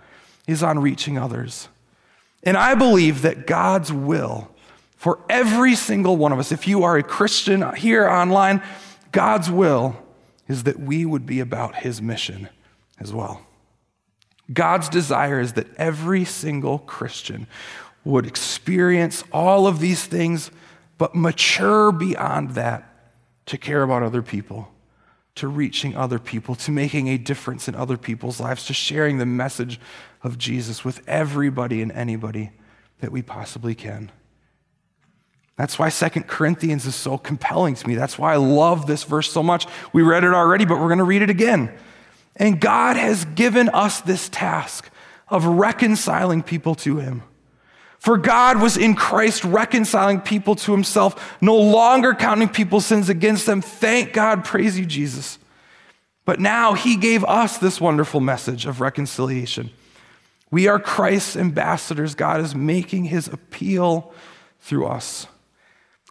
is 0.46 0.62
on 0.62 0.78
reaching 0.78 1.18
others. 1.18 1.68
And 2.42 2.56
I 2.56 2.74
believe 2.74 3.22
that 3.22 3.46
God's 3.46 3.92
will 3.92 4.50
for 4.96 5.20
every 5.28 5.74
single 5.74 6.16
one 6.16 6.32
of 6.32 6.38
us, 6.38 6.50
if 6.50 6.66
you 6.66 6.82
are 6.82 6.96
a 6.96 7.02
Christian 7.02 7.74
here 7.76 8.08
online, 8.08 8.62
God's 9.12 9.50
will 9.50 9.96
is 10.48 10.64
that 10.64 10.80
we 10.80 11.04
would 11.04 11.26
be 11.26 11.38
about 11.38 11.76
His 11.76 12.00
mission 12.02 12.48
as 12.98 13.12
well. 13.12 13.46
God's 14.52 14.88
desire 14.88 15.40
is 15.40 15.52
that 15.54 15.72
every 15.76 16.24
single 16.24 16.78
Christian 16.78 17.46
would 18.04 18.26
experience 18.26 19.22
all 19.32 19.66
of 19.66 19.80
these 19.80 20.04
things, 20.04 20.50
but 20.98 21.14
mature 21.14 21.92
beyond 21.92 22.50
that 22.50 22.88
to 23.46 23.58
care 23.58 23.82
about 23.82 24.02
other 24.02 24.22
people, 24.22 24.68
to 25.34 25.48
reaching 25.48 25.94
other 25.96 26.18
people, 26.18 26.54
to 26.54 26.70
making 26.70 27.08
a 27.08 27.18
difference 27.18 27.68
in 27.68 27.74
other 27.74 27.96
people's 27.96 28.40
lives, 28.40 28.66
to 28.66 28.74
sharing 28.74 29.18
the 29.18 29.26
message 29.26 29.78
of 30.26 30.36
Jesus 30.38 30.84
with 30.84 31.00
everybody 31.08 31.80
and 31.80 31.92
anybody 31.92 32.50
that 33.00 33.12
we 33.12 33.22
possibly 33.22 33.74
can. 33.74 34.10
That's 35.56 35.78
why 35.78 35.88
Second 35.88 36.26
Corinthians 36.26 36.84
is 36.84 36.96
so 36.96 37.16
compelling 37.16 37.76
to 37.76 37.88
me. 37.88 37.94
That's 37.94 38.18
why 38.18 38.34
I 38.34 38.36
love 38.36 38.86
this 38.86 39.04
verse 39.04 39.30
so 39.30 39.42
much. 39.42 39.66
We 39.92 40.02
read 40.02 40.24
it 40.24 40.34
already, 40.34 40.66
but 40.66 40.80
we're 40.80 40.88
going 40.88 40.98
to 40.98 41.04
read 41.04 41.22
it 41.22 41.30
again. 41.30 41.72
And 42.34 42.60
God 42.60 42.96
has 42.96 43.24
given 43.24 43.68
us 43.70 44.00
this 44.00 44.28
task 44.28 44.90
of 45.28 45.46
reconciling 45.46 46.42
people 46.42 46.74
to 46.74 46.98
Him. 46.98 47.22
For 47.98 48.18
God 48.18 48.60
was 48.60 48.76
in 48.76 48.94
Christ 48.94 49.44
reconciling 49.44 50.20
people 50.20 50.56
to 50.56 50.72
Himself, 50.72 51.36
no 51.40 51.56
longer 51.56 52.14
counting 52.14 52.48
people's 52.48 52.84
sins 52.84 53.08
against 53.08 53.46
them. 53.46 53.62
Thank 53.62 54.12
God, 54.12 54.44
praise 54.44 54.78
you, 54.78 54.84
Jesus. 54.84 55.38
But 56.26 56.40
now 56.40 56.74
He 56.74 56.96
gave 56.96 57.24
us 57.24 57.58
this 57.58 57.80
wonderful 57.80 58.20
message 58.20 58.66
of 58.66 58.80
reconciliation. 58.80 59.70
We 60.50 60.68
are 60.68 60.78
Christ's 60.78 61.36
ambassadors. 61.36 62.14
God 62.14 62.40
is 62.40 62.54
making 62.54 63.04
His 63.04 63.28
appeal 63.28 64.12
through 64.60 64.86
us. 64.86 65.26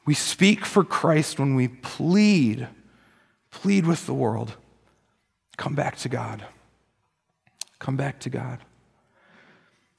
We 0.05 0.13
speak 0.13 0.65
for 0.65 0.83
Christ 0.83 1.39
when 1.39 1.55
we 1.55 1.67
plead, 1.67 2.67
plead 3.49 3.85
with 3.85 4.05
the 4.05 4.13
world 4.13 4.55
Come 5.57 5.75
back 5.75 5.97
to 5.97 6.09
God. 6.09 6.45
Come 7.79 7.95
back 7.95 8.19
to 8.21 8.29
God. 8.29 8.59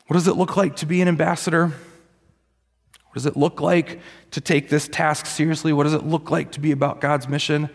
What 0.07 0.15
does 0.15 0.29
it 0.29 0.37
look 0.37 0.57
like 0.57 0.77
to 0.77 0.87
be 0.87 1.01
an 1.01 1.09
ambassador? 1.09 1.67
What 1.67 3.15
does 3.15 3.27
it 3.27 3.37
look 3.37 3.61
like 3.61 4.01
to 4.33 4.41
take 4.41 4.69
this 4.69 4.89
task 4.89 5.27
seriously? 5.27 5.73
What 5.73 5.85
does 5.85 5.95
it 5.95 6.05
look 6.05 6.31
like 6.31 6.53
to 6.53 6.61
be 6.61 6.73
about 6.73 7.01
God's 7.01 7.29
mission? 7.29 7.71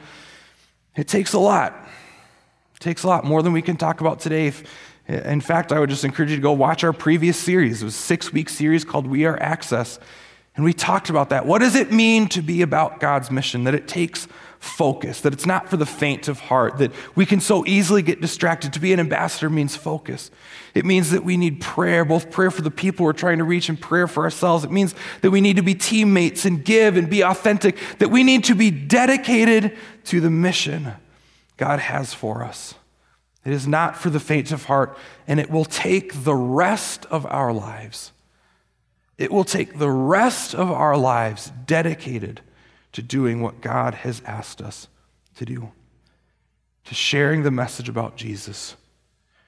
It 0.95 1.07
takes 1.07 1.33
a 1.33 1.39
lot. 1.39 1.73
It 2.75 2.79
takes 2.79 3.03
a 3.03 3.07
lot, 3.07 3.25
more 3.25 3.41
than 3.41 3.53
we 3.53 3.61
can 3.61 3.77
talk 3.77 4.01
about 4.01 4.19
today. 4.19 4.53
In 5.07 5.41
fact, 5.41 5.71
I 5.71 5.79
would 5.79 5.89
just 5.89 6.05
encourage 6.05 6.29
you 6.29 6.35
to 6.37 6.41
go 6.41 6.51
watch 6.51 6.83
our 6.83 6.93
previous 6.93 7.37
series. 7.37 7.81
It 7.81 7.85
was 7.85 7.95
a 7.95 7.97
six 7.97 8.31
week 8.31 8.49
series 8.49 8.85
called 8.85 9.07
We 9.07 9.25
Are 9.25 9.41
Access. 9.41 9.99
And 10.55 10.65
we 10.65 10.73
talked 10.73 11.09
about 11.09 11.29
that. 11.29 11.45
What 11.45 11.59
does 11.59 11.75
it 11.75 11.91
mean 11.91 12.27
to 12.29 12.41
be 12.41 12.61
about 12.61 12.99
God's 12.99 13.31
mission? 13.31 13.63
That 13.63 13.73
it 13.73 13.87
takes 13.87 14.27
focus, 14.59 15.21
that 15.21 15.33
it's 15.33 15.45
not 15.47 15.69
for 15.69 15.77
the 15.77 15.87
faint 15.87 16.27
of 16.27 16.39
heart, 16.39 16.77
that 16.77 16.91
we 17.15 17.25
can 17.25 17.39
so 17.39 17.65
easily 17.65 18.03
get 18.03 18.21
distracted. 18.21 18.73
To 18.73 18.79
be 18.79 18.93
an 18.93 18.99
ambassador 18.99 19.49
means 19.49 19.75
focus. 19.75 20.29
It 20.75 20.85
means 20.85 21.09
that 21.11 21.23
we 21.23 21.35
need 21.35 21.61
prayer, 21.61 22.05
both 22.05 22.29
prayer 22.29 22.51
for 22.51 22.61
the 22.61 22.69
people 22.69 23.05
we're 23.05 23.13
trying 23.13 23.39
to 23.39 23.43
reach 23.43 23.69
and 23.69 23.79
prayer 23.79 24.07
for 24.07 24.23
ourselves. 24.23 24.63
It 24.63 24.71
means 24.71 24.93
that 25.21 25.31
we 25.31 25.41
need 25.41 25.55
to 25.55 25.63
be 25.63 25.73
teammates 25.73 26.45
and 26.45 26.63
give 26.63 26.95
and 26.95 27.09
be 27.09 27.21
authentic, 27.23 27.77
that 27.97 28.09
we 28.09 28.23
need 28.23 28.43
to 28.45 28.55
be 28.55 28.69
dedicated 28.69 29.75
to 30.05 30.21
the 30.21 30.29
mission 30.29 30.93
God 31.57 31.79
has 31.79 32.13
for 32.13 32.43
us. 32.43 32.75
It 33.43 33.53
is 33.53 33.67
not 33.67 33.97
for 33.97 34.09
the 34.09 34.19
faint 34.19 34.51
of 34.51 34.65
heart, 34.65 34.97
and 35.27 35.39
it 35.39 35.49
will 35.49 35.65
take 35.65 36.23
the 36.23 36.35
rest 36.35 37.05
of 37.07 37.25
our 37.25 37.51
lives. 37.51 38.11
It 39.17 39.31
will 39.31 39.43
take 39.43 39.79
the 39.79 39.89
rest 39.89 40.53
of 40.53 40.71
our 40.71 40.97
lives 40.97 41.51
dedicated 41.65 42.41
to 42.91 43.01
doing 43.01 43.41
what 43.41 43.61
God 43.61 43.95
has 43.95 44.21
asked 44.25 44.61
us 44.61 44.87
to 45.35 45.45
do, 45.45 45.71
to 46.85 46.93
sharing 46.93 47.43
the 47.43 47.51
message 47.51 47.89
about 47.89 48.15
Jesus, 48.15 48.75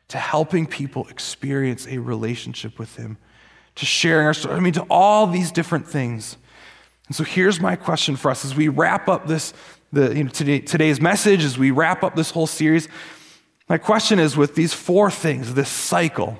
to 0.07 0.17
helping 0.17 0.65
people 0.65 1.07
experience 1.07 1.87
a 1.87 1.99
relationship 1.99 2.79
with 2.79 2.95
Him, 2.95 3.17
to 3.75 3.85
sharing 3.85 4.25
our 4.25 4.33
story. 4.33 4.55
I 4.55 4.59
mean, 4.59 4.73
to 4.73 4.85
all 4.89 5.27
these 5.27 5.51
different 5.51 5.87
things. 5.87 6.37
And 7.07 7.15
so 7.15 7.23
here's 7.23 7.59
my 7.59 7.75
question 7.75 8.15
for 8.15 8.31
us 8.31 8.45
as 8.45 8.55
we 8.55 8.69
wrap 8.69 9.07
up 9.07 9.27
this, 9.27 9.53
the, 9.91 10.15
you 10.15 10.23
know, 10.23 10.29
today, 10.29 10.59
today's 10.59 11.01
message, 11.01 11.43
as 11.43 11.57
we 11.57 11.71
wrap 11.71 12.03
up 12.03 12.15
this 12.15 12.31
whole 12.31 12.47
series. 12.47 12.87
My 13.73 13.79
question 13.79 14.19
is 14.19 14.37
with 14.37 14.53
these 14.53 14.71
four 14.71 15.09
things, 15.09 15.55
this 15.55 15.67
cycle. 15.67 16.37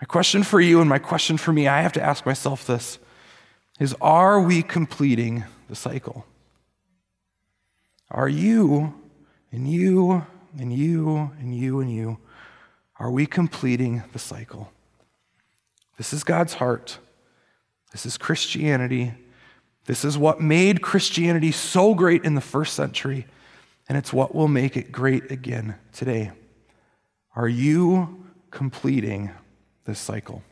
My 0.00 0.04
question 0.06 0.44
for 0.44 0.60
you 0.60 0.80
and 0.80 0.88
my 0.88 1.00
question 1.00 1.36
for 1.36 1.52
me, 1.52 1.66
I 1.66 1.82
have 1.82 1.92
to 1.94 2.00
ask 2.00 2.24
myself 2.24 2.64
this 2.64 3.00
is 3.80 3.92
are 4.00 4.40
we 4.40 4.62
completing 4.62 5.42
the 5.68 5.74
cycle? 5.74 6.24
Are 8.12 8.28
you 8.28 8.94
and 9.50 9.66
you 9.66 10.24
and 10.56 10.72
you 10.72 11.32
and 11.40 11.52
you 11.52 11.80
and 11.80 11.92
you, 11.92 12.18
are 13.00 13.10
we 13.10 13.26
completing 13.26 14.04
the 14.12 14.20
cycle? 14.20 14.70
This 15.98 16.12
is 16.12 16.22
God's 16.22 16.54
heart. 16.54 17.00
This 17.90 18.06
is 18.06 18.16
Christianity. 18.16 19.14
This 19.86 20.04
is 20.04 20.16
what 20.16 20.40
made 20.40 20.80
Christianity 20.80 21.50
so 21.50 21.92
great 21.92 22.24
in 22.24 22.36
the 22.36 22.40
first 22.40 22.74
century, 22.74 23.26
and 23.88 23.98
it's 23.98 24.12
what 24.12 24.34
will 24.34 24.48
make 24.48 24.76
it 24.76 24.92
great 24.92 25.30
again 25.30 25.76
today. 25.92 26.32
Are 27.34 27.48
you 27.48 28.24
completing 28.50 29.30
this 29.84 29.98
cycle? 29.98 30.42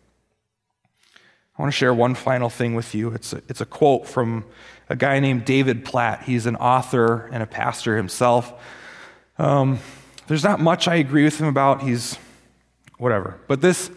I 1.61 1.63
want 1.63 1.73
to 1.73 1.77
share 1.77 1.93
one 1.93 2.15
final 2.15 2.49
thing 2.49 2.75
with 2.75 2.95
you. 2.95 3.11
It's 3.11 3.33
a, 3.33 3.43
it's 3.49 3.61
a 3.61 3.67
quote 3.67 4.07
from 4.07 4.45
a 4.89 4.97
guy 4.97 5.21
named 5.21 5.45
David 5.45 5.85
Platt. 5.85 6.23
He's 6.23 6.47
an 6.47 6.57
author 6.57 7.29
and 7.33 7.43
a 7.43 7.47
pastor 7.47 7.97
himself. 7.97 8.53
Um, 9.39 9.79
there's 10.27 10.45
not 10.45 10.61
much 10.61 10.89
I 10.89 10.97
agree 10.97 11.25
with 11.25 11.39
him 11.39 11.47
about. 11.47 11.83
He's 11.83 12.17
whatever. 12.97 13.39
But 13.47 13.61
this, 13.61 13.91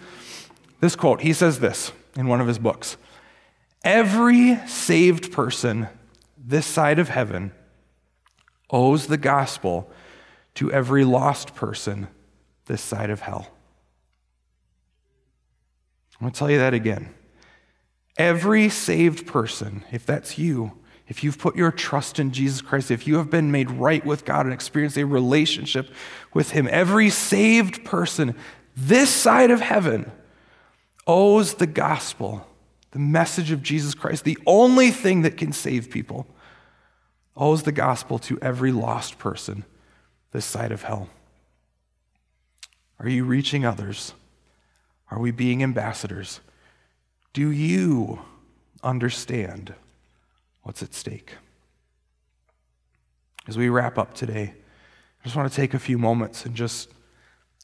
this 0.81 0.95
quote, 0.95 1.21
he 1.21 1.31
says 1.31 1.59
this 1.59 1.91
in 2.15 2.27
one 2.27 2.41
of 2.41 2.47
his 2.47 2.59
books 2.59 2.97
Every 3.83 4.57
saved 4.67 5.31
person 5.31 5.87
this 6.37 6.65
side 6.65 6.99
of 6.99 7.09
heaven 7.09 7.51
owes 8.73 9.07
the 9.07 9.17
gospel 9.17 9.89
to 10.55 10.71
every 10.71 11.05
lost 11.05 11.55
person 11.55 12.07
this 12.65 12.81
side 12.81 13.09
of 13.09 13.21
hell. 13.21 13.47
I'm 16.19 16.25
going 16.25 16.33
to 16.33 16.39
tell 16.39 16.51
you 16.51 16.57
that 16.57 16.73
again. 16.73 17.13
Every 18.17 18.69
saved 18.69 19.27
person, 19.27 19.83
if 19.91 20.05
that's 20.05 20.37
you, 20.37 20.73
if 21.07 21.23
you've 21.23 21.37
put 21.37 21.55
your 21.55 21.71
trust 21.71 22.17
in 22.17 22.31
Jesus 22.31 22.61
Christ, 22.61 22.91
if 22.91 23.07
you 23.07 23.17
have 23.17 23.29
been 23.29 23.51
made 23.51 23.69
right 23.69 24.05
with 24.05 24.23
God 24.23 24.45
and 24.45 24.53
experienced 24.53 24.97
a 24.97 25.03
relationship 25.03 25.89
with 26.33 26.51
Him, 26.51 26.67
every 26.71 27.09
saved 27.09 27.83
person 27.83 28.35
this 28.75 29.09
side 29.09 29.51
of 29.51 29.59
heaven 29.59 30.11
owes 31.05 31.55
the 31.55 31.67
gospel, 31.67 32.47
the 32.91 32.99
message 32.99 33.51
of 33.51 33.61
Jesus 33.61 33.93
Christ, 33.93 34.23
the 34.23 34.37
only 34.47 34.91
thing 34.91 35.23
that 35.23 35.37
can 35.37 35.51
save 35.51 35.89
people, 35.91 36.25
owes 37.35 37.63
the 37.63 37.71
gospel 37.71 38.19
to 38.19 38.39
every 38.41 38.71
lost 38.71 39.17
person 39.17 39.65
this 40.31 40.45
side 40.45 40.71
of 40.71 40.83
hell. 40.83 41.09
Are 42.99 43.09
you 43.09 43.23
reaching 43.23 43.65
others? 43.65 44.13
Are 45.09 45.19
we 45.19 45.31
being 45.31 45.63
ambassadors? 45.63 46.39
Do 47.33 47.51
you 47.51 48.21
understand 48.83 49.73
what's 50.61 50.83
at 50.83 50.93
stake? 50.93 51.33
As 53.47 53.57
we 53.57 53.69
wrap 53.69 53.97
up 53.97 54.13
today, 54.13 54.53
I 54.53 55.23
just 55.23 55.35
want 55.35 55.51
to 55.51 55.55
take 55.55 55.73
a 55.73 55.79
few 55.79 55.97
moments 55.97 56.45
and 56.45 56.55
just 56.55 56.89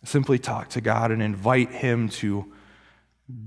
simply 0.04 0.40
talk 0.40 0.70
to 0.70 0.82
God 0.82 1.12
and 1.12 1.22
invite 1.22 1.72
Him 1.72 2.10
to 2.10 2.52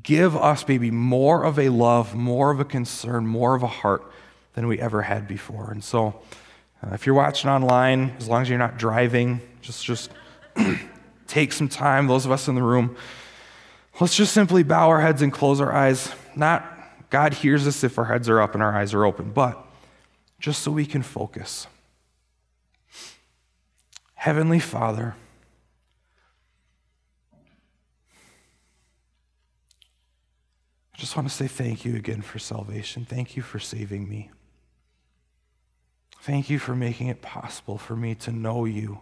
give 0.03 0.37
us 0.37 0.67
maybe 0.67 0.91
more 0.91 1.45
of 1.45 1.59
a 1.59 1.69
love, 1.69 2.15
more 2.15 2.51
of 2.51 2.61
a 2.61 2.65
concern, 2.65 3.27
more 3.27 3.55
of 3.55 3.63
a 3.63 3.69
heart 3.69 4.11
than 4.55 4.67
we 4.67 4.79
ever 4.81 5.03
had 5.03 5.27
before. 5.27 5.71
And 5.71 5.83
so, 5.83 6.21
uh, 6.83 6.95
if 6.95 7.07
you're 7.07 7.15
watching 7.15 7.49
online, 7.49 8.15
as 8.19 8.29
long 8.29 8.43
as 8.43 8.49
you're 8.49 8.59
not 8.59 8.77
driving, 8.77 9.41
just 9.61 9.85
just 9.85 10.11
take 11.27 11.53
some 11.53 11.69
time. 11.69 12.07
Those 12.07 12.27
of 12.27 12.33
us 12.33 12.49
in 12.49 12.55
the 12.55 12.63
room, 12.63 12.97
let's 14.01 14.17
just 14.17 14.33
simply 14.33 14.63
bow 14.63 14.89
our 14.89 15.01
heads 15.01 15.23
and 15.23 15.33
close 15.33 15.61
our 15.61 15.73
eyes. 15.73 16.13
Not 16.35 16.67
God 17.11 17.35
hears 17.35 17.67
us 17.67 17.85
if 17.85 17.99
our 17.99 18.07
heads 18.07 18.29
are 18.29 18.41
up 18.41 18.55
and 18.55 18.63
our 18.63 18.75
eyes 18.75 18.95
are 18.95 19.05
open, 19.05 19.31
but 19.33 19.65
just 20.41 20.63
so 20.63 20.71
we 20.71 20.87
can 20.87 21.03
focus. 21.03 21.67
Heavenly 24.15 24.61
Father, 24.61 25.15
I 30.95 30.99
just 30.99 31.17
want 31.17 31.29
to 31.29 31.35
say 31.35 31.49
thank 31.49 31.85
you 31.85 31.97
again 31.97 32.23
for 32.23 32.39
salvation. 32.39 33.05
Thank 33.05 33.37
you 33.37 33.43
for 33.43 33.59
saving 33.59 34.09
me. 34.09 34.31
Thank 36.23 36.49
you 36.49 36.61
for 36.61 36.77
making 36.77 37.09
it 37.09 37.21
possible 37.21 37.79
for 37.79 37.97
me 37.97 38.15
to 38.15 38.31
know 38.31 38.65
you 38.65 39.01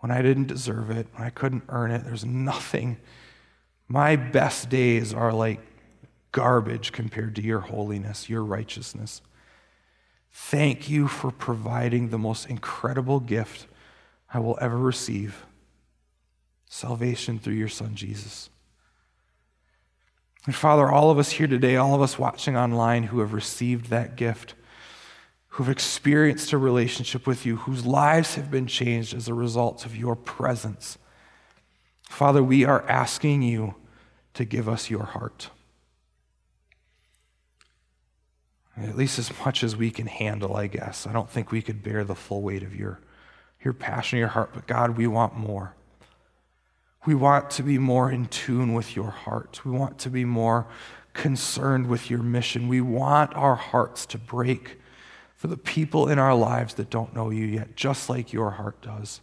when 0.00 0.10
I 0.10 0.20
didn't 0.20 0.48
deserve 0.48 0.90
it, 0.90 1.06
when 1.14 1.24
I 1.24 1.30
couldn't 1.30 1.62
earn 1.68 1.92
it. 1.92 2.04
There's 2.04 2.24
nothing. 2.24 2.96
My 3.86 4.16
best 4.16 4.68
days 4.68 5.14
are 5.14 5.32
like 5.32 5.60
garbage 6.32 6.90
compared 6.90 7.36
to 7.36 7.42
your 7.42 7.60
holiness, 7.60 8.28
your 8.28 8.42
righteousness. 8.42 9.22
Thank 10.32 10.90
you 10.90 11.06
for 11.06 11.30
providing 11.30 12.08
the 12.08 12.18
most 12.18 12.46
incredible 12.46 13.20
gift 13.20 13.68
I 14.32 14.40
will 14.40 14.58
ever 14.60 14.76
receive 14.76 15.46
salvation 16.68 17.38
through 17.38 17.54
your 17.54 17.68
Son, 17.68 17.94
Jesus. 17.94 18.50
And 20.46 20.54
Father, 20.54 20.90
all 20.90 21.12
of 21.12 21.18
us 21.20 21.30
here 21.30 21.46
today, 21.46 21.76
all 21.76 21.94
of 21.94 22.02
us 22.02 22.18
watching 22.18 22.56
online 22.56 23.04
who 23.04 23.20
have 23.20 23.32
received 23.32 23.86
that 23.90 24.16
gift, 24.16 24.54
who've 25.54 25.68
experienced 25.68 26.52
a 26.52 26.58
relationship 26.58 27.28
with 27.28 27.46
you, 27.46 27.54
whose 27.58 27.86
lives 27.86 28.34
have 28.34 28.50
been 28.50 28.66
changed 28.66 29.14
as 29.14 29.28
a 29.28 29.34
result 29.34 29.86
of 29.86 29.96
your 29.96 30.16
presence, 30.16 30.98
Father, 32.08 32.42
we 32.42 32.64
are 32.64 32.84
asking 32.88 33.42
you 33.42 33.76
to 34.34 34.44
give 34.44 34.68
us 34.68 34.90
your 34.90 35.04
heart. 35.04 35.50
At 38.76 38.96
least 38.96 39.16
as 39.20 39.30
much 39.44 39.62
as 39.62 39.76
we 39.76 39.92
can 39.92 40.08
handle, 40.08 40.56
I 40.56 40.66
guess. 40.66 41.06
I 41.06 41.12
don't 41.12 41.30
think 41.30 41.52
we 41.52 41.62
could 41.62 41.84
bear 41.84 42.02
the 42.02 42.16
full 42.16 42.42
weight 42.42 42.64
of 42.64 42.74
your, 42.74 42.98
your 43.62 43.74
passion, 43.74 44.18
your 44.18 44.28
heart, 44.28 44.50
but 44.52 44.66
God, 44.66 44.96
we 44.96 45.06
want 45.06 45.36
more. 45.36 45.76
We 47.06 47.14
want 47.14 47.50
to 47.50 47.62
be 47.62 47.78
more 47.78 48.10
in 48.10 48.26
tune 48.26 48.74
with 48.74 48.96
your 48.96 49.10
heart. 49.10 49.64
We 49.64 49.70
want 49.70 50.00
to 50.00 50.10
be 50.10 50.24
more 50.24 50.66
concerned 51.12 51.86
with 51.86 52.10
your 52.10 52.24
mission. 52.24 52.66
We 52.66 52.80
want 52.80 53.32
our 53.36 53.54
hearts 53.54 54.04
to 54.06 54.18
break 54.18 54.80
for 55.44 55.48
the 55.48 55.56
people 55.58 56.08
in 56.08 56.18
our 56.18 56.34
lives 56.34 56.72
that 56.72 56.88
don't 56.88 57.14
know 57.14 57.28
you 57.28 57.44
yet, 57.44 57.76
just 57.76 58.08
like 58.08 58.32
your 58.32 58.52
heart 58.52 58.80
does. 58.80 59.20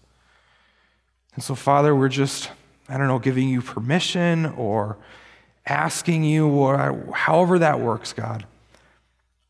And 1.33 1.43
so, 1.43 1.55
Father, 1.55 1.95
we're 1.95 2.09
just, 2.09 2.51
I 2.87 2.99
don't 2.99 3.07
know, 3.07 3.17
giving 3.17 3.49
you 3.49 3.59
permission 3.59 4.45
or 4.45 4.99
asking 5.65 6.23
you, 6.23 6.47
or 6.47 7.11
however 7.11 7.57
that 7.57 7.79
works, 7.79 8.13
God. 8.13 8.45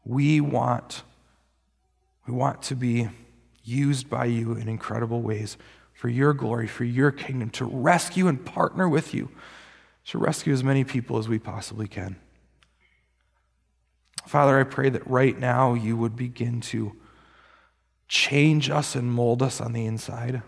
We 0.05 0.39
want, 0.39 1.03
we 2.25 2.33
want 2.33 2.61
to 2.61 2.75
be 2.75 3.09
used 3.65 4.09
by 4.09 4.23
you 4.23 4.53
in 4.53 4.69
incredible 4.69 5.21
ways 5.21 5.57
for 5.91 6.07
your 6.07 6.33
glory, 6.33 6.67
for 6.67 6.85
your 6.85 7.11
kingdom, 7.11 7.49
to 7.49 7.65
rescue 7.65 8.29
and 8.29 8.45
partner 8.45 8.87
with 8.87 9.13
you, 9.13 9.27
to 10.05 10.17
rescue 10.17 10.53
as 10.53 10.63
many 10.63 10.85
people 10.85 11.17
as 11.17 11.27
we 11.27 11.37
possibly 11.37 11.89
can. 11.89 12.15
Father, 14.27 14.59
I 14.59 14.63
pray 14.63 14.89
that 14.89 15.05
right 15.07 15.37
now 15.37 15.73
you 15.73 15.97
would 15.97 16.15
begin 16.15 16.61
to 16.61 16.95
change 18.07 18.69
us 18.69 18.95
and 18.95 19.11
mold 19.11 19.41
us 19.41 19.61
on 19.61 19.73
the 19.73 19.85
inside. 19.85 20.41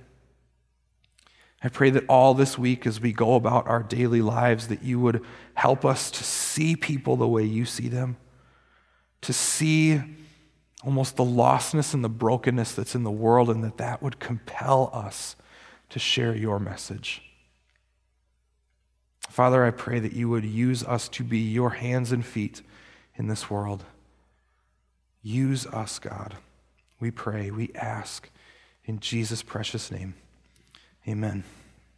I 1.63 1.69
pray 1.69 1.89
that 1.91 2.05
all 2.09 2.33
this 2.33 2.57
week, 2.57 2.85
as 2.85 2.99
we 2.99 3.13
go 3.13 3.35
about 3.35 3.67
our 3.67 3.81
daily 3.81 4.21
lives, 4.21 4.67
that 4.67 4.83
you 4.83 4.99
would 4.99 5.23
help 5.53 5.85
us 5.85 6.11
to 6.11 6.23
see 6.23 6.75
people 6.75 7.15
the 7.15 7.27
way 7.27 7.43
you 7.43 7.65
see 7.65 7.87
them, 7.87 8.17
to 9.21 9.31
see 9.31 10.01
almost 10.83 11.15
the 11.15 11.23
lostness 11.23 11.93
and 11.93 12.03
the 12.03 12.09
brokenness 12.09 12.73
that's 12.73 12.95
in 12.95 13.03
the 13.03 13.11
world, 13.11 13.49
and 13.49 13.63
that 13.63 13.77
that 13.77 14.03
would 14.03 14.19
compel 14.19 14.89
us 14.93 15.37
to 15.89 15.99
share 15.99 16.35
your 16.35 16.59
message. 16.59 17.21
Father, 19.29 19.63
I 19.63 19.71
pray 19.71 19.99
that 19.99 20.13
you 20.13 20.27
would 20.27 20.43
use 20.43 20.83
us 20.83 21.07
to 21.09 21.23
be 21.23 21.39
your 21.39 21.71
hands 21.71 22.11
and 22.11 22.25
feet 22.25 22.61
in 23.15 23.27
this 23.27 23.49
world. 23.49 23.83
Use 25.21 25.65
us, 25.67 25.99
God. 25.99 26.35
We 26.99 27.11
pray, 27.11 27.51
we 27.51 27.71
ask 27.75 28.29
in 28.85 28.99
Jesus' 28.99 29.43
precious 29.43 29.91
name. 29.91 30.15
Amen. 31.07 31.43